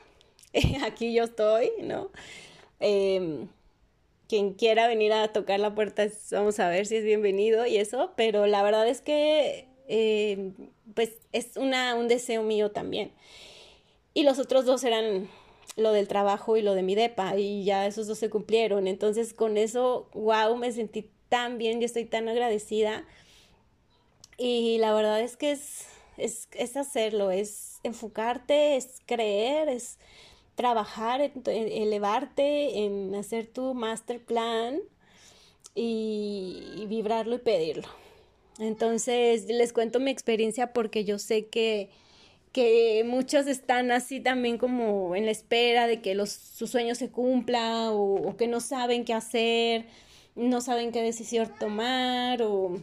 Aquí 0.85 1.15
yo 1.15 1.25
estoy, 1.25 1.71
¿no? 1.83 2.11
Em, 2.81 3.49
quien 4.33 4.55
quiera 4.55 4.89
venir 4.89 5.13
a 5.13 5.29
tocar 5.29 5.61
la 5.61 5.75
puerta, 5.75 6.07
vamos 6.31 6.59
a 6.59 6.71
ver 6.71 6.87
si 6.87 6.97
es 6.97 7.05
bienvenido 7.05 7.67
y 7.67 7.77
eso, 7.77 8.15
pero 8.17 8.47
la 8.47 8.63
verdad 8.63 8.89
es 8.89 9.03
que, 9.03 9.69
em, 9.89 10.55
pues, 10.95 11.11
es 11.33 11.59
una, 11.59 11.95
un 11.97 12.09
deseo 12.09 12.43
mío 12.43 12.71
también. 12.71 13.13
Y 14.15 14.23
los 14.23 14.39
otros 14.39 14.65
dos 14.65 14.85
eran 14.85 15.29
lo 15.77 15.93
del 15.93 16.09
trabajo 16.09 16.57
y 16.57 16.63
lo 16.63 16.75
de 16.75 16.83
mi 16.83 16.95
depa, 16.95 17.37
y 17.37 17.65
ya 17.65 17.87
esos 17.87 18.07
dos 18.07 18.17
se 18.17 18.31
cumplieron. 18.31 18.87
Entonces, 18.87 19.35
con 19.35 19.59
eso, 19.59 20.09
wow, 20.15 20.57
me 20.57 20.73
sentí 20.73 21.11
tan 21.29 21.59
bien 21.59 21.83
y 21.83 21.85
estoy 21.85 22.07
tan 22.07 22.27
agradecida 22.27 23.05
y 24.39 24.79
la 24.79 24.95
verdad 24.95 25.21
es 25.21 25.37
que 25.37 25.53
es, 25.53 25.87
es, 26.17 26.77
hacerlo, 26.79 27.31
es 27.31 27.81
enfocarte, 27.83 28.77
es 28.77 29.03
creer, 29.05 29.69
es 29.69 29.99
trabajar, 30.55 31.21
en, 31.21 31.33
elevarte, 31.47 32.85
en 32.85 33.15
hacer 33.15 33.47
tu 33.47 33.75
master 33.75 34.21
plan 34.21 34.81
y, 35.75 36.87
vibrarlo 36.89 37.37
y 37.37 37.39
pedirlo. 37.39 37.89
Entonces, 38.59 39.47
les 39.47 39.73
cuento 39.73 40.01
mi 40.01 40.11
experiencia 40.11 40.73
porque 40.73 41.05
yo 41.05 41.19
sé 41.19 41.47
que, 41.47 41.91
que 42.53 43.03
muchos 43.07 43.47
están 43.47 43.91
así 43.91 44.21
también 44.21 44.59
como 44.59 45.17
en 45.17 45.25
la 45.25 45.33
espera 45.33 45.87
de 45.87 46.03
que 46.03 46.15
los, 46.15 46.31
su 46.31 46.67
sueño 46.67 46.95
se 46.95 47.11
cumpla 47.11 47.91
o, 47.93 48.29
o 48.29 48.37
que 48.37 48.47
no 48.49 48.61
saben 48.61 49.05
qué 49.05 49.15
hacer, 49.15 49.87
no 50.35 50.61
saben 50.61 50.93
qué 50.93 51.03
decisión 51.03 51.51
tomar 51.59 52.43
o 52.43 52.81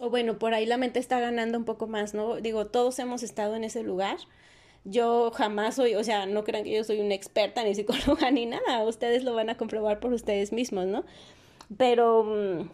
o 0.00 0.08
bueno, 0.08 0.38
por 0.38 0.54
ahí 0.54 0.64
la 0.64 0.78
mente 0.78 0.98
está 0.98 1.20
ganando 1.20 1.58
un 1.58 1.66
poco 1.66 1.86
más, 1.86 2.14
¿no? 2.14 2.36
Digo, 2.36 2.66
todos 2.66 2.98
hemos 2.98 3.22
estado 3.22 3.54
en 3.54 3.64
ese 3.64 3.82
lugar. 3.82 4.16
Yo 4.84 5.30
jamás 5.32 5.76
soy, 5.76 5.94
o 5.94 6.04
sea, 6.04 6.26
no 6.26 6.44
crean 6.44 6.64
que 6.64 6.74
yo 6.74 6.84
soy 6.84 7.00
una 7.00 7.14
experta 7.14 7.62
ni 7.64 7.74
psicóloga 7.74 8.30
ni 8.32 8.46
nada, 8.46 8.84
ustedes 8.84 9.24
lo 9.24 9.34
van 9.34 9.50
a 9.50 9.56
comprobar 9.56 10.00
por 10.00 10.12
ustedes 10.12 10.52
mismos, 10.52 10.86
¿no? 10.86 11.04
Pero, 11.76 12.24
mm, 12.24 12.70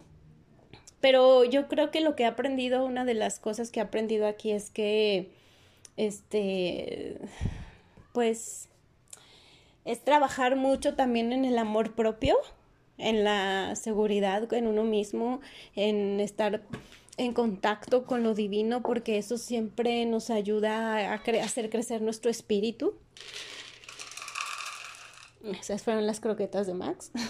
pero 1.01 1.43
yo 1.43 1.67
creo 1.67 1.91
que 1.91 2.01
lo 2.01 2.15
que 2.15 2.23
he 2.23 2.25
aprendido, 2.25 2.85
una 2.85 3.05
de 3.05 3.13
las 3.13 3.39
cosas 3.39 3.71
que 3.71 3.79
he 3.79 3.83
aprendido 3.83 4.25
aquí 4.27 4.51
es 4.51 4.69
que, 4.71 5.31
este, 5.97 7.19
pues, 8.13 8.69
es 9.85 10.03
trabajar 10.03 10.55
mucho 10.55 10.95
también 10.95 11.33
en 11.33 11.45
el 11.45 11.57
amor 11.57 11.93
propio, 11.95 12.35
en 12.97 13.23
la 13.23 13.75
seguridad 13.75 14.51
en 14.53 14.67
uno 14.67 14.83
mismo, 14.83 15.39
en 15.75 16.19
estar 16.19 16.63
en 17.17 17.33
contacto 17.33 18.05
con 18.05 18.23
lo 18.23 18.33
divino 18.33 18.83
porque 18.83 19.17
eso 19.17 19.37
siempre 19.37 20.05
nos 20.05 20.29
ayuda 20.29 21.11
a 21.11 21.15
hacer 21.15 21.69
crecer 21.69 22.01
nuestro 22.01 22.29
espíritu. 22.29 22.95
Esas 25.59 25.83
fueron 25.83 26.05
las 26.05 26.19
croquetas 26.19 26.67
de 26.67 26.73
Max. 26.73 27.11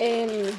Em, 0.00 0.52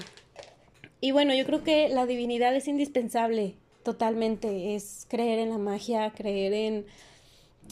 y 1.00 1.12
bueno, 1.12 1.34
yo 1.34 1.46
creo 1.46 1.64
que 1.64 1.88
la 1.88 2.06
divinidad 2.06 2.54
es 2.54 2.68
indispensable 2.68 3.56
totalmente. 3.84 4.76
Es 4.76 5.06
creer 5.10 5.40
en 5.40 5.50
la 5.50 5.58
magia, 5.58 6.12
creer 6.12 6.52
en, 6.54 6.86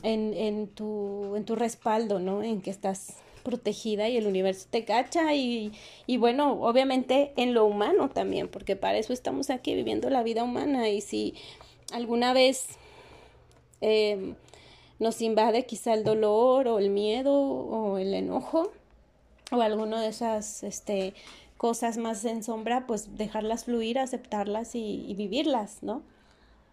en, 0.04 0.34
en, 0.34 0.68
tu, 0.70 1.36
en 1.36 1.44
tu 1.44 1.58
respaldo, 1.58 2.20
¿no? 2.20 2.42
En 2.42 2.62
que 2.62 2.70
estás 2.70 3.18
protegida 3.48 4.10
y 4.10 4.18
el 4.18 4.27
universo 4.27 4.68
te 4.70 4.84
cacha 4.84 5.34
y, 5.34 5.72
y, 6.06 6.18
bueno, 6.18 6.51
obviamente 6.62 7.32
en 7.38 7.54
lo 7.54 7.66
humano 7.66 8.10
también, 8.10 8.50
porque 8.50 8.75
para 8.75 8.98
eso 8.98 9.13
estamos 9.13 9.50
aquí 9.50 9.74
viviendo 9.74 10.10
la 10.10 10.22
vida 10.22 10.44
humana 10.44 10.89
y 10.89 11.00
si 11.00 11.34
alguna 11.94 12.34
vez 12.34 12.68
em, 13.80 14.36
nos 15.00 15.22
invade 15.22 15.66
quizá 15.66 15.94
el 15.94 16.04
dolor 16.04 16.68
o 16.68 16.77
el 16.77 16.89
miedo 16.89 17.34
o 17.34 17.98
el 17.98 18.13
enojo 18.13 18.74
o 19.51 19.62
alguno 19.62 19.98
de 20.01 20.10
esas 20.10 20.63
este, 20.63 21.13
cosas 21.56 21.98
más 21.98 22.25
en 22.25 22.44
sombra, 22.44 22.86
pues 22.86 23.18
dejarlas 23.18 23.63
fluir, 23.63 23.98
aceptarlas 23.98 24.75
y, 24.75 25.13
vivirlas, 25.18 25.84
¿no? 25.84 26.01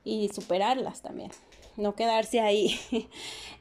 Y 0.05 0.29
superarlas 0.31 1.03
también, 1.03 1.31
no 1.77 1.95
quedarse 1.95 2.41
ahí. 2.41 2.79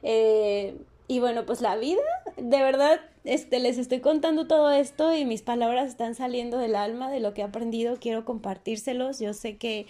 Eh, 0.06 0.76
y 1.06 1.20
bueno, 1.20 1.44
pues 1.44 1.60
la 1.60 1.76
vida, 1.76 2.02
de 2.36 2.62
verdad, 2.62 3.00
este, 3.24 3.60
les 3.60 3.78
estoy 3.78 4.00
contando 4.00 4.46
todo 4.46 4.70
esto 4.70 5.14
y 5.14 5.24
mis 5.24 5.42
palabras 5.42 5.88
están 5.88 6.14
saliendo 6.14 6.58
del 6.58 6.76
alma, 6.76 7.10
de 7.10 7.20
lo 7.20 7.34
que 7.34 7.42
he 7.42 7.44
aprendido, 7.44 7.98
quiero 8.00 8.24
compartírselos, 8.24 9.18
yo 9.18 9.34
sé 9.34 9.56
que, 9.56 9.86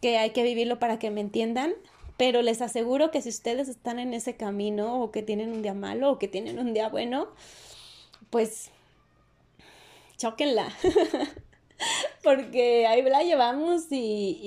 que 0.00 0.18
hay 0.18 0.30
que 0.30 0.42
vivirlo 0.42 0.78
para 0.78 0.98
que 0.98 1.10
me 1.10 1.20
entiendan, 1.20 1.74
pero 2.16 2.42
les 2.42 2.62
aseguro 2.62 3.10
que 3.10 3.22
si 3.22 3.28
ustedes 3.28 3.68
están 3.68 3.98
en 3.98 4.14
ese 4.14 4.36
camino 4.36 5.02
o 5.02 5.10
que 5.10 5.22
tienen 5.22 5.52
un 5.52 5.62
día 5.62 5.74
malo 5.74 6.12
o 6.12 6.18
que 6.18 6.28
tienen 6.28 6.58
un 6.58 6.74
día 6.74 6.88
bueno, 6.88 7.28
pues 8.30 8.70
chóquenla. 10.16 10.68
Porque 12.22 12.86
ahí 12.86 13.00
la 13.02 13.22
llevamos 13.22 13.90
y, 13.90 14.38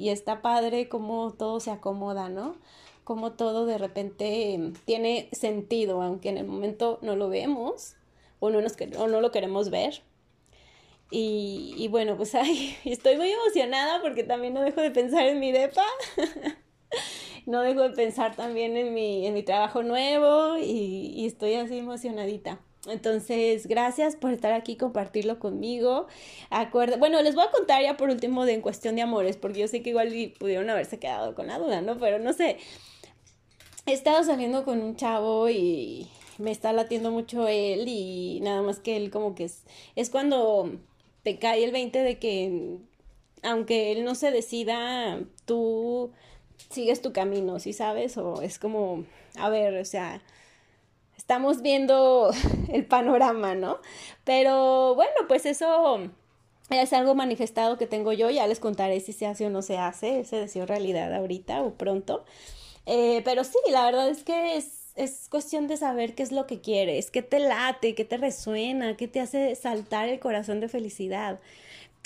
y, 0.00 0.08
está 0.08 0.42
padre 0.42 0.88
cómo 0.88 1.32
todo 1.32 1.60
se 1.60 1.70
acomoda, 1.70 2.28
¿no? 2.28 2.56
Cómo 3.04 3.32
todo 3.32 3.66
de 3.66 3.78
repente 3.78 4.72
tiene 4.84 5.28
sentido, 5.32 6.02
aunque 6.02 6.30
en 6.30 6.38
el 6.38 6.46
momento 6.46 6.98
no 7.02 7.16
lo 7.16 7.28
vemos 7.28 7.96
o 8.40 8.50
no, 8.50 8.60
nos, 8.60 8.74
o 8.98 9.08
no 9.08 9.20
lo 9.20 9.30
queremos 9.30 9.70
ver. 9.70 10.02
Y, 11.10 11.74
y 11.76 11.88
bueno, 11.88 12.16
pues 12.16 12.34
ay, 12.34 12.76
estoy 12.84 13.16
muy 13.16 13.30
emocionada 13.30 14.00
porque 14.02 14.24
también 14.24 14.54
no 14.54 14.62
dejo 14.62 14.80
de 14.80 14.90
pensar 14.90 15.26
en 15.26 15.40
mi 15.40 15.52
depa. 15.52 15.84
no 17.46 17.60
dejo 17.60 17.82
de 17.82 17.90
pensar 17.90 18.34
también 18.36 18.76
en 18.76 18.94
mi, 18.94 19.26
en 19.26 19.34
mi 19.34 19.42
trabajo 19.42 19.82
nuevo 19.82 20.56
y, 20.58 21.12
y 21.14 21.26
estoy 21.26 21.54
así 21.54 21.78
emocionadita. 21.78 22.60
Entonces, 22.86 23.66
gracias 23.66 24.16
por 24.16 24.32
estar 24.32 24.52
aquí, 24.52 24.76
compartirlo 24.76 25.38
conmigo. 25.38 26.06
Acuerdo, 26.50 26.98
bueno, 26.98 27.22
les 27.22 27.34
voy 27.34 27.44
a 27.44 27.50
contar 27.50 27.82
ya 27.82 27.96
por 27.96 28.10
último 28.10 28.44
de 28.44 28.54
en 28.54 28.60
cuestión 28.60 28.96
de 28.96 29.02
amores, 29.02 29.36
porque 29.36 29.60
yo 29.60 29.68
sé 29.68 29.82
que 29.82 29.90
igual 29.90 30.12
pudieron 30.38 30.68
haberse 30.68 30.98
quedado 30.98 31.34
con 31.34 31.46
la 31.46 31.58
duda, 31.58 31.80
¿no? 31.80 31.98
Pero 31.98 32.18
no 32.18 32.32
sé. 32.32 32.58
He 33.86 33.92
estado 33.92 34.24
saliendo 34.24 34.64
con 34.64 34.80
un 34.82 34.96
chavo 34.96 35.50
y 35.50 36.08
me 36.38 36.50
está 36.50 36.72
latiendo 36.72 37.10
mucho 37.10 37.48
él 37.48 37.86
y 37.86 38.40
nada 38.40 38.62
más 38.62 38.80
que 38.80 38.96
él 38.96 39.10
como 39.10 39.34
que 39.34 39.44
es, 39.44 39.64
es 39.94 40.08
cuando 40.10 40.70
te 41.22 41.38
cae 41.38 41.64
el 41.64 41.72
20 41.72 41.98
de 41.98 42.18
que 42.18 42.78
aunque 43.42 43.92
él 43.92 44.04
no 44.04 44.14
se 44.14 44.30
decida, 44.30 45.20
tú 45.44 46.12
sigues 46.70 47.02
tu 47.02 47.12
camino, 47.12 47.58
¿sí 47.60 47.72
sabes? 47.72 48.16
O 48.16 48.40
es 48.42 48.58
como, 48.58 49.04
a 49.38 49.50
ver, 49.50 49.76
o 49.76 49.84
sea, 49.84 50.22
estamos 51.16 51.62
viendo 51.62 52.30
el 52.72 52.86
panorama, 52.86 53.54
¿no? 53.54 53.78
Pero 54.24 54.94
bueno, 54.94 55.12
pues 55.28 55.46
eso 55.46 55.98
es 56.70 56.92
algo 56.94 57.14
manifestado 57.14 57.76
que 57.76 57.86
tengo 57.86 58.12
yo, 58.12 58.30
ya 58.30 58.46
les 58.46 58.60
contaré 58.60 59.00
si 59.00 59.12
se 59.12 59.26
hace 59.26 59.46
o 59.46 59.50
no 59.50 59.60
se 59.60 59.76
hace, 59.76 60.20
ese 60.20 60.36
deseo 60.36 60.64
realidad 60.66 61.14
ahorita 61.14 61.62
o 61.62 61.74
pronto. 61.74 62.24
Eh, 62.86 63.22
pero 63.24 63.44
sí, 63.44 63.58
la 63.70 63.84
verdad 63.84 64.08
es 64.08 64.24
que 64.24 64.56
es, 64.56 64.92
es 64.96 65.28
cuestión 65.28 65.66
de 65.66 65.76
saber 65.76 66.14
qué 66.14 66.22
es 66.22 66.32
lo 66.32 66.46
que 66.46 66.60
quieres, 66.60 67.10
qué 67.10 67.22
te 67.22 67.38
late, 67.38 67.94
qué 67.94 68.04
te 68.04 68.16
resuena, 68.16 68.96
qué 68.96 69.08
te 69.08 69.20
hace 69.20 69.54
saltar 69.54 70.08
el 70.08 70.20
corazón 70.20 70.60
de 70.60 70.68
felicidad. 70.68 71.40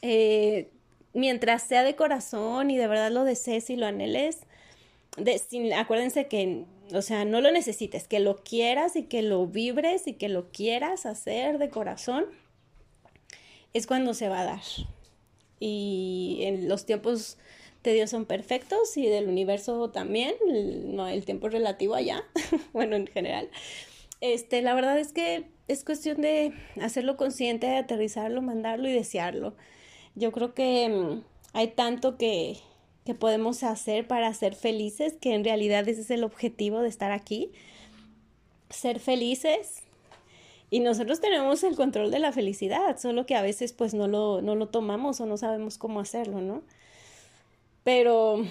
Eh, 0.03 0.71
mientras 1.15 1.63
sea 1.63 1.83
de 1.83 1.97
corazón 1.97 2.71
y 2.71 2.77
de 2.77 2.87
verdad 2.87 3.11
lo 3.11 3.25
desees 3.25 3.71
y 3.71 3.77
lo 3.77 3.87
anheles, 3.87 4.41
de, 5.17 5.75
acuérdense 5.75 6.29
que 6.29 6.65
o 6.95 7.03
sea, 7.03 7.25
no 7.25 7.41
lo 7.41 7.51
necesites, 7.51 8.09
que 8.09 8.21
lo 8.21 8.37
quieras 8.37 8.97
y 8.97 9.05
que 9.05 9.23
lo 9.23 9.47
vibres 9.47 10.07
y 10.07 10.15
que 10.15 10.29
lo 10.29 10.51
quieras 10.51 11.07
hacer 11.07 11.59
de 11.59 11.69
corazón, 11.69 12.27
es 13.75 13.87
cuando 13.87 14.15
se 14.15 14.29
va 14.29 14.41
a 14.41 14.45
dar. 14.45 14.63
Y 15.61 16.41
en 16.43 16.69
los 16.69 16.87
tiempos 16.87 17.37
de 17.89 17.95
Dios 17.95 18.11
son 18.11 18.27
perfectos 18.27 18.97
y 18.97 19.07
del 19.07 19.29
universo 19.29 19.91
también, 19.91 20.35
el, 20.49 20.95
no, 20.95 21.09
el 21.09 21.25
tiempo 21.25 21.49
relativo 21.49 21.95
allá, 21.95 22.25
bueno, 22.73 22.97
en 22.97 23.07
general. 23.07 23.49
Este, 24.21 24.63
la 24.63 24.75
verdad 24.75 24.99
es 24.99 25.13
que 25.13 25.47
es 25.69 25.85
cuestión 25.85 26.21
de 26.21 26.53
hacerlo 26.81 27.17
consciente, 27.17 27.67
de 27.67 27.77
aterrizarlo, 27.77 28.43
mandarlo 28.43 28.89
y 28.89 28.93
desearlo. 28.93 29.55
Yo 30.15 30.33
creo 30.33 30.55
que 30.55 30.89
mm, 30.89 31.23
hay 31.53 31.69
tanto 31.69 32.17
que, 32.17 32.59
que 33.05 33.15
podemos 33.15 33.63
hacer 33.63 34.07
para 34.07 34.33
ser 34.35 34.55
felices, 34.55 35.15
que 35.21 35.35
en 35.35 35.45
realidad 35.45 35.89
ese 35.89 36.01
es 36.01 36.11
el 36.11 36.25
objetivo 36.25 36.81
de 36.81 36.89
estar 36.89 37.13
aquí, 37.13 37.53
ser 38.71 39.01
felices. 39.01 39.83
Y 40.71 40.81
nosotros 40.81 41.21
tenemos 41.21 41.63
el 41.65 41.77
control 41.77 42.11
de 42.11 42.19
la 42.19 42.33
felicidad, 42.33 42.99
solo 42.99 43.25
que 43.25 43.35
a 43.35 43.43
veces 43.43 43.73
pues 43.73 43.95
no 43.95 44.09
lo, 44.09 44.43
no 44.43 44.55
lo 44.55 44.69
tomamos 44.69 45.21
o 45.21 45.27
no 45.27 45.37
sabemos 45.37 45.79
cómo 45.79 46.01
hacerlo, 46.01 46.41
¿no? 46.41 46.63
Pero 47.89 48.45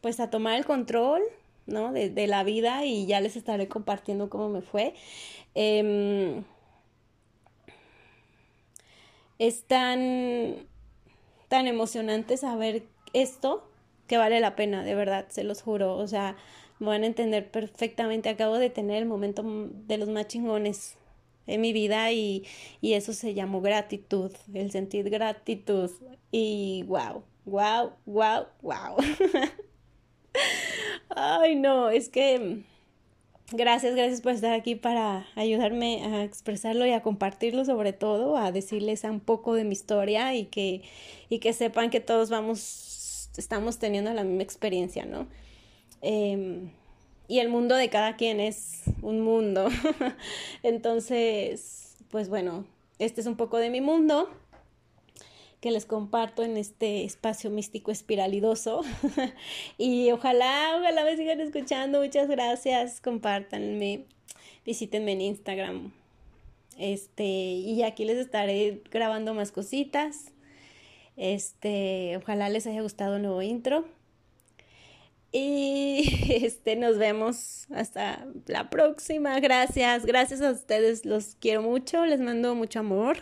pues 0.00 0.20
a 0.20 0.30
tomar 0.30 0.56
el 0.56 0.64
control, 0.64 1.22
¿no? 1.66 1.92
De, 1.92 2.26
la 2.28 2.44
vida 2.44 2.84
y 2.84 3.04
ya 3.04 3.20
les 3.20 3.34
estaré 3.34 3.66
compartiendo 3.66 4.30
cómo 4.30 4.48
me 4.48 4.62
fue. 4.62 4.94
Em, 5.56 6.44
es 9.40 9.64
tan, 9.64 10.54
tan 11.48 11.66
emocionante 11.66 12.36
saber 12.36 12.84
esto 13.12 13.68
que 14.06 14.18
vale 14.18 14.38
la 14.38 14.54
pena, 14.54 14.84
de 14.84 14.94
verdad, 14.94 15.26
se 15.30 15.42
los 15.42 15.62
juro. 15.62 15.96
O 15.96 16.06
sea, 16.06 16.36
van 16.78 17.02
a 17.02 17.06
entender 17.06 17.50
perfectamente. 17.50 18.28
Acabo 18.28 18.56
de 18.58 18.70
tener 18.70 18.98
el 18.98 19.08
momento 19.08 19.42
de 19.44 19.98
los 19.98 20.08
más 20.08 20.28
chingones 20.28 20.96
en 21.48 21.60
mi 21.60 21.72
vida 21.72 22.12
y, 22.12 22.46
y 22.80 22.92
eso 22.92 23.14
se 23.14 23.34
llamó 23.34 23.62
gratitud, 23.62 24.30
el 24.54 24.70
sentir 24.70 25.10
gratitud. 25.10 25.90
Y 26.30 26.84
wow, 26.86 27.24
wow, 27.44 27.92
wow, 28.06 28.46
wow. 28.62 28.96
Ay, 31.08 31.56
no, 31.56 31.90
es 31.90 32.08
que 32.08 32.62
gracias, 33.52 33.94
gracias 33.94 34.20
por 34.20 34.32
estar 34.32 34.52
aquí 34.52 34.74
para 34.74 35.26
ayudarme 35.34 36.04
a 36.04 36.24
expresarlo 36.24 36.86
y 36.86 36.92
a 36.92 37.02
compartirlo 37.02 37.64
sobre 37.64 37.92
todo, 37.92 38.36
a 38.36 38.52
decirles 38.52 39.04
un 39.04 39.20
poco 39.20 39.54
de 39.54 39.64
mi 39.64 39.72
historia 39.72 40.34
y 40.34 40.46
que, 40.46 40.82
y 41.28 41.40
que 41.40 41.52
sepan 41.52 41.90
que 41.90 42.00
todos 42.00 42.30
vamos 42.30 42.90
estamos 43.36 43.78
teniendo 43.78 44.12
la 44.12 44.24
misma 44.24 44.42
experiencia, 44.42 45.04
¿no? 45.04 45.26
Em, 46.02 46.70
y 47.28 47.38
el 47.38 47.48
mundo 47.48 47.74
de 47.76 47.88
cada 47.88 48.16
quien 48.16 48.40
es 48.40 48.82
un 49.02 49.20
mundo. 49.20 49.68
Entonces, 50.62 51.96
pues 52.10 52.28
bueno, 52.28 52.66
este 52.98 53.20
es 53.20 53.26
un 53.26 53.36
poco 53.36 53.58
de 53.58 53.70
mi 53.70 53.80
mundo 53.80 54.28
que 55.60 55.70
les 55.70 55.84
comparto 55.84 56.42
en 56.42 56.56
este 56.56 57.04
espacio 57.04 57.50
místico 57.50 57.90
espiralidoso. 57.90 58.82
y 59.78 60.10
ojalá, 60.10 60.76
ojalá 60.78 61.04
me 61.04 61.16
sigan 61.16 61.40
escuchando. 61.40 62.00
Muchas 62.00 62.28
gracias. 62.28 63.00
Compártanme. 63.00 64.04
Visítenme 64.64 65.12
en 65.12 65.20
Instagram. 65.20 65.92
Este, 66.78 67.24
y 67.24 67.82
aquí 67.82 68.06
les 68.06 68.16
estaré 68.16 68.82
grabando 68.90 69.34
más 69.34 69.52
cositas. 69.52 70.32
Este, 71.16 72.16
ojalá 72.16 72.48
les 72.48 72.66
haya 72.66 72.80
gustado 72.80 73.16
el 73.16 73.22
nuevo 73.22 73.42
intro. 73.42 73.84
Y 75.32 76.28
este, 76.44 76.76
nos 76.76 76.98
vemos 76.98 77.66
hasta 77.70 78.26
la 78.46 78.70
próxima. 78.70 79.38
Gracias, 79.40 80.04
gracias 80.06 80.40
a 80.42 80.50
ustedes. 80.50 81.04
Los 81.04 81.36
quiero 81.40 81.62
mucho. 81.62 82.04
Les 82.06 82.20
mando 82.20 82.54
mucho 82.54 82.80
amor, 82.80 83.18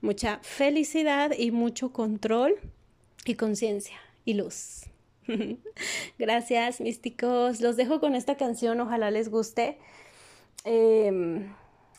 mucha 0.00 0.38
felicidad 0.42 1.32
y 1.36 1.50
mucho 1.50 1.92
control 1.92 2.56
y 3.24 3.34
conciencia 3.34 3.96
y 4.24 4.34
luz. 4.34 4.84
gracias, 6.18 6.80
místicos. 6.80 7.60
Los 7.60 7.76
dejo 7.76 8.00
con 8.00 8.14
esta 8.14 8.36
canción. 8.36 8.80
Ojalá 8.80 9.10
les 9.10 9.28
guste. 9.30 9.78
Em, 10.64 11.54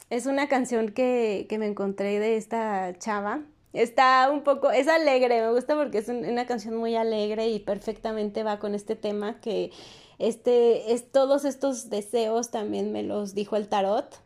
es 0.09 0.25
una 0.25 0.47
canción 0.47 0.91
que, 0.91 1.47
que 1.49 1.57
me 1.57 1.65
encontré 1.65 2.19
de 2.19 2.37
esta 2.37 2.97
chava 2.99 3.43
Está 3.73 4.29
un 4.31 4.43
poco, 4.43 4.71
es 4.71 4.87
alegre, 4.87 5.41
me 5.41 5.51
gusta 5.51 5.75
porque 5.75 5.99
es 5.99 6.07
una 6.07 6.45
canción 6.45 6.75
muy 6.77 6.95
alegre 6.95 7.49
y 7.49 7.59
perfectamente 7.59 8.43
va 8.43 8.59
con 8.59 8.73
este 8.73 8.95
tema 8.95 9.39
que 9.41 9.71
este, 10.19 10.93
es, 10.93 11.11
todos 11.11 11.45
estos 11.45 11.89
deseos 11.89 12.49
también 12.49 12.91
me 12.91 13.03
los 13.03 13.35
dijo 13.35 13.55
el 13.55 13.67
tarot. 13.67 14.19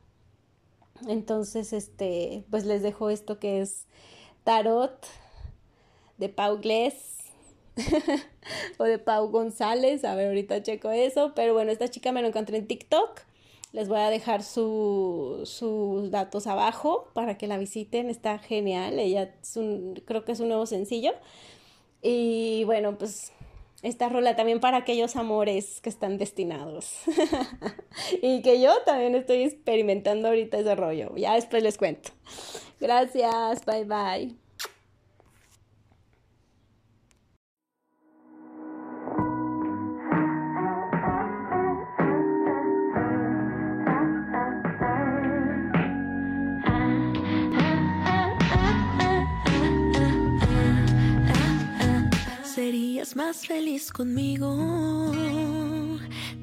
Entonces, 1.08 1.73
este, 1.73 2.43
pues 2.51 2.65
les 2.65 2.84
dejo 2.84 3.10
esto 3.10 3.39
que 3.39 3.62
es 3.62 3.88
tarot 4.43 5.06
de 6.17 6.30
Pau 6.30 6.60
Glés 6.60 7.17
o 8.77 8.84
de 8.84 8.99
Pau 8.99 9.30
González, 9.30 10.06
a 10.06 10.15
ver, 10.15 10.27
ahorita 10.27 10.62
checo 10.62 10.91
eso, 10.91 11.34
pero 11.36 11.54
bueno, 11.54 11.71
esta 11.71 11.88
chica 11.89 12.12
me 12.12 12.21
lo 12.21 12.27
encontré 12.27 12.58
en 12.58 12.67
TikTok 12.67 13.21
les 13.73 13.88
voy 13.88 13.99
a 13.99 14.10
dejar 14.10 14.43
sus 14.43 16.12
datos 16.12 16.47
abajo 16.47 17.10
para 17.13 17.38
que 17.38 17.47
la 17.47 17.57
visiten. 17.57 18.10
Está 18.10 18.38
genial. 18.39 18.99
Ella 18.99 19.34
es 19.41 19.55
un, 19.55 20.01
creo 20.05 20.25
que 20.25 20.34
es 20.34 20.39
un 20.39 20.49
nuevo 20.49 20.65
sencillo. 20.65 21.13
Y 22.01 22.63
bueno, 22.65 22.97
pues 22.97 23.31
esta 23.81 24.10
rola 24.10 24.36
también 24.36 24.60
para 24.60 24.77
aquellos 24.77 25.15
amores 25.15 25.79
que 25.81 25.89
están 25.89 26.17
destinados. 26.17 26.93
y 28.21 28.41
que 28.41 28.62
yo 28.62 28.73
también 28.86 29.15
estoy 29.15 29.43
experimentando 29.43 30.27
ahorita 30.27 30.60
ese 30.60 30.75
rollo. 30.75 31.15
Ya 31.15 31.36
después 31.36 31.63
les 31.63 31.77
cuento. 31.77 32.12
Gracias, 32.79 33.65
bye 33.65 33.86
bye. 33.86 34.40
Más 53.15 53.45
feliz 53.45 53.91
conmigo. 53.91 55.12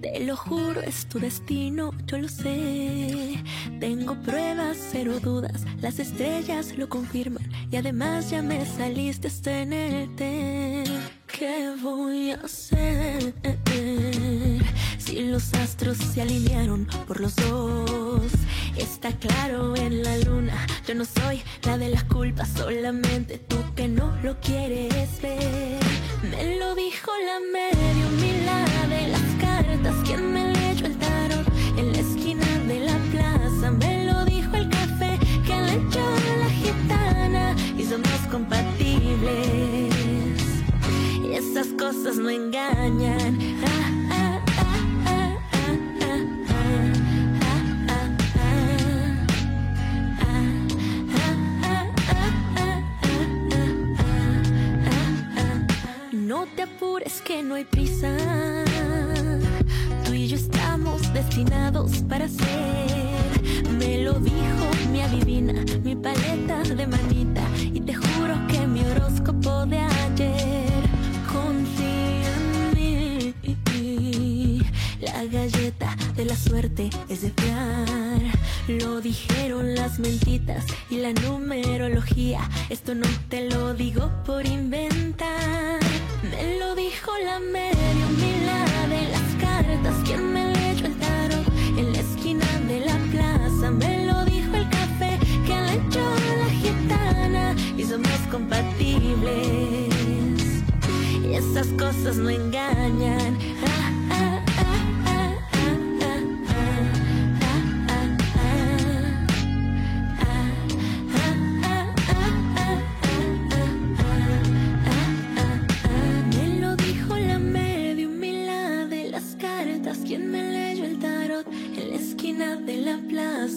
Te 0.02 0.20
lo 0.20 0.36
juro, 0.36 0.82
es 0.82 1.06
tu 1.08 1.18
destino, 1.18 1.92
yo 2.06 2.18
lo 2.18 2.28
sé. 2.28 3.42
Tengo 3.80 4.14
pruebas, 4.22 4.76
cero 4.92 5.18
dudas, 5.20 5.64
las 5.80 5.98
estrellas 5.98 6.76
lo 6.76 6.88
confirman. 6.88 7.42
Y 7.70 7.76
además 7.76 8.30
ya 8.30 8.42
me 8.42 8.66
saliste 8.66 9.30
tenerte. 9.30 10.84
¿Qué 11.26 11.74
voy 11.82 12.32
a 12.32 12.36
hacer? 12.36 13.34
Si 14.98 15.20
los 15.20 15.54
astros 15.54 15.96
se 15.96 16.20
alinearon 16.20 16.86
por 17.06 17.20
los 17.20 17.34
dos, 17.36 18.30
está 18.76 19.10
claro 19.12 19.74
en 19.74 20.02
la 20.02 20.18
luna. 20.18 20.66
Yo 20.86 20.94
no 20.94 21.04
soy 21.04 21.42
la 21.64 21.78
de 21.78 21.88
las 21.88 22.04
culpas, 22.04 22.50
solamente 22.50 23.38
tú 23.38 23.56
que 23.74 23.88
no 23.88 24.14
lo 24.22 24.38
quieres 24.40 25.22
ver. 25.22 25.97
Me 26.22 26.58
lo 26.58 26.74
dijo 26.74 27.12
la 27.24 27.38
medio 27.52 28.08
mila 28.20 28.64
de 28.88 29.06
las 29.06 29.22
cartas, 29.40 29.94
quien 30.04 30.32
me 30.32 30.52
leyó 30.52 30.86
el 30.86 30.98
tarot 30.98 31.46
en 31.76 31.92
la 31.92 31.98
esquina 32.00 32.44
de 32.66 32.80
la 32.80 32.98
plaza. 33.12 33.70
Me 33.70 34.04
lo 34.04 34.24
dijo 34.24 34.56
el 34.56 34.68
café 34.68 35.16
que 35.46 35.60
le 35.60 35.74
echó 35.74 36.04
la 36.40 36.50
gitana 36.50 37.54
y 37.78 37.84
somos 37.84 38.20
compatibles. 38.32 39.94
Y 41.24 41.34
esas 41.34 41.68
cosas 41.78 42.16
no 42.16 42.30
engañan. 42.30 43.47
Te 56.54 56.62
apures 56.62 57.20
que 57.22 57.42
no 57.42 57.54
hay 57.54 57.64
prisa. 57.64 58.16
Tú 60.04 60.14
y 60.14 60.28
yo 60.28 60.36
estamos 60.36 61.12
destinados 61.12 62.02
para 62.08 62.28
ser. 62.28 63.68
Me 63.78 64.02
lo 64.02 64.14
dijo 64.14 64.66
mi 64.92 65.00
adivina, 65.02 65.64
mi 65.82 65.96
paleta 65.96 66.62
de 66.62 66.86
manita. 66.86 67.42
Y 67.72 67.80
te 67.80 67.94
juro 67.94 68.34
que 68.48 68.66
mi 68.66 68.80
horóscopo 68.84 69.66
de 69.66 69.78
ayer 69.78 70.82
confía 71.32 72.34
en 72.74 73.34
mí. 73.64 74.62
La 75.00 75.24
galleta 75.24 75.96
de 76.16 76.24
la 76.24 76.36
suerte 76.36 76.90
es 77.08 77.22
de 77.22 77.30
fiar. 77.30 77.88
Lo 78.68 79.00
dijeron 79.00 79.74
las 79.74 79.98
mentitas 79.98 80.64
y 80.90 80.98
la 80.98 81.12
numerología. 81.12 82.40
Esto 82.68 82.94
no 82.94 83.08
te 83.28 83.48
lo 83.48 83.74
digo 83.74 84.10
por 84.24 84.46
inventar. 84.46 85.87
Me 86.22 86.58
lo 86.58 86.74
dijo 86.74 87.12
la 87.24 87.38
medio 87.38 88.08
mila 88.16 88.64
de 88.88 89.08
las 89.08 89.34
cartas. 89.40 89.94
Quien 90.04 90.32
me 90.32 90.52
leyó 90.52 90.86
el 90.86 90.98
tarot 90.98 91.46
en 91.76 91.92
la 91.92 92.00
esquina 92.00 92.46
de 92.66 92.80
la 92.80 92.96
plaza. 93.12 93.70
Me 93.70 94.04
lo 94.04 94.24
dijo 94.24 94.54
el 94.56 94.68
café 94.68 95.18
que 95.46 95.54
le 95.54 95.74
echó 95.74 96.04
la 96.38 96.48
gitana. 96.50 97.54
Y 97.76 97.84
somos 97.84 98.18
compatibles. 98.30 99.94
Y 101.22 101.34
esas 101.34 101.68
cosas 101.78 102.16
no 102.16 102.30
engañan. 102.30 103.38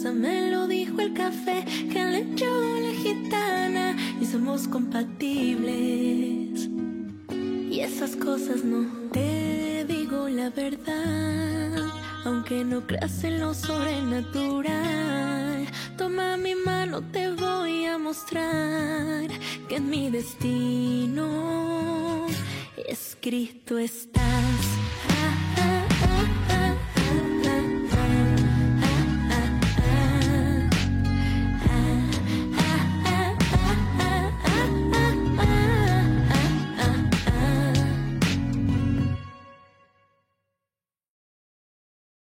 Me 0.10 0.50
lo 0.50 0.68
dijo 0.68 1.00
el 1.00 1.14
café 1.14 1.64
que 1.94 2.04
le 2.04 2.22
echó 2.22 2.80
la 2.80 2.92
gitana 2.92 3.96
y 4.20 4.26
somos 4.26 4.68
compatibles. 4.68 6.68
Y 7.70 7.82
esas 7.82 8.16
cosas 8.16 8.64
no 8.64 8.88
te 9.12 9.86
digo 9.88 10.28
la 10.28 10.50
verdad, 10.50 11.88
aunque 12.26 12.64
no 12.64 12.88
creas 12.88 13.24
en 13.24 13.42
lo 13.42 13.54
sobrenatural. 13.54 15.68
Toma 15.98 16.36
mi 16.36 16.56
mano, 16.56 17.04
te 17.12 17.32
voy 17.32 17.86
a 17.86 18.00
mostrar 18.00 19.28
que 19.70 19.76
en 19.76 19.88
mi 19.88 20.10
destino 20.10 21.28
escrito 22.88 23.78
estás. 23.78 24.70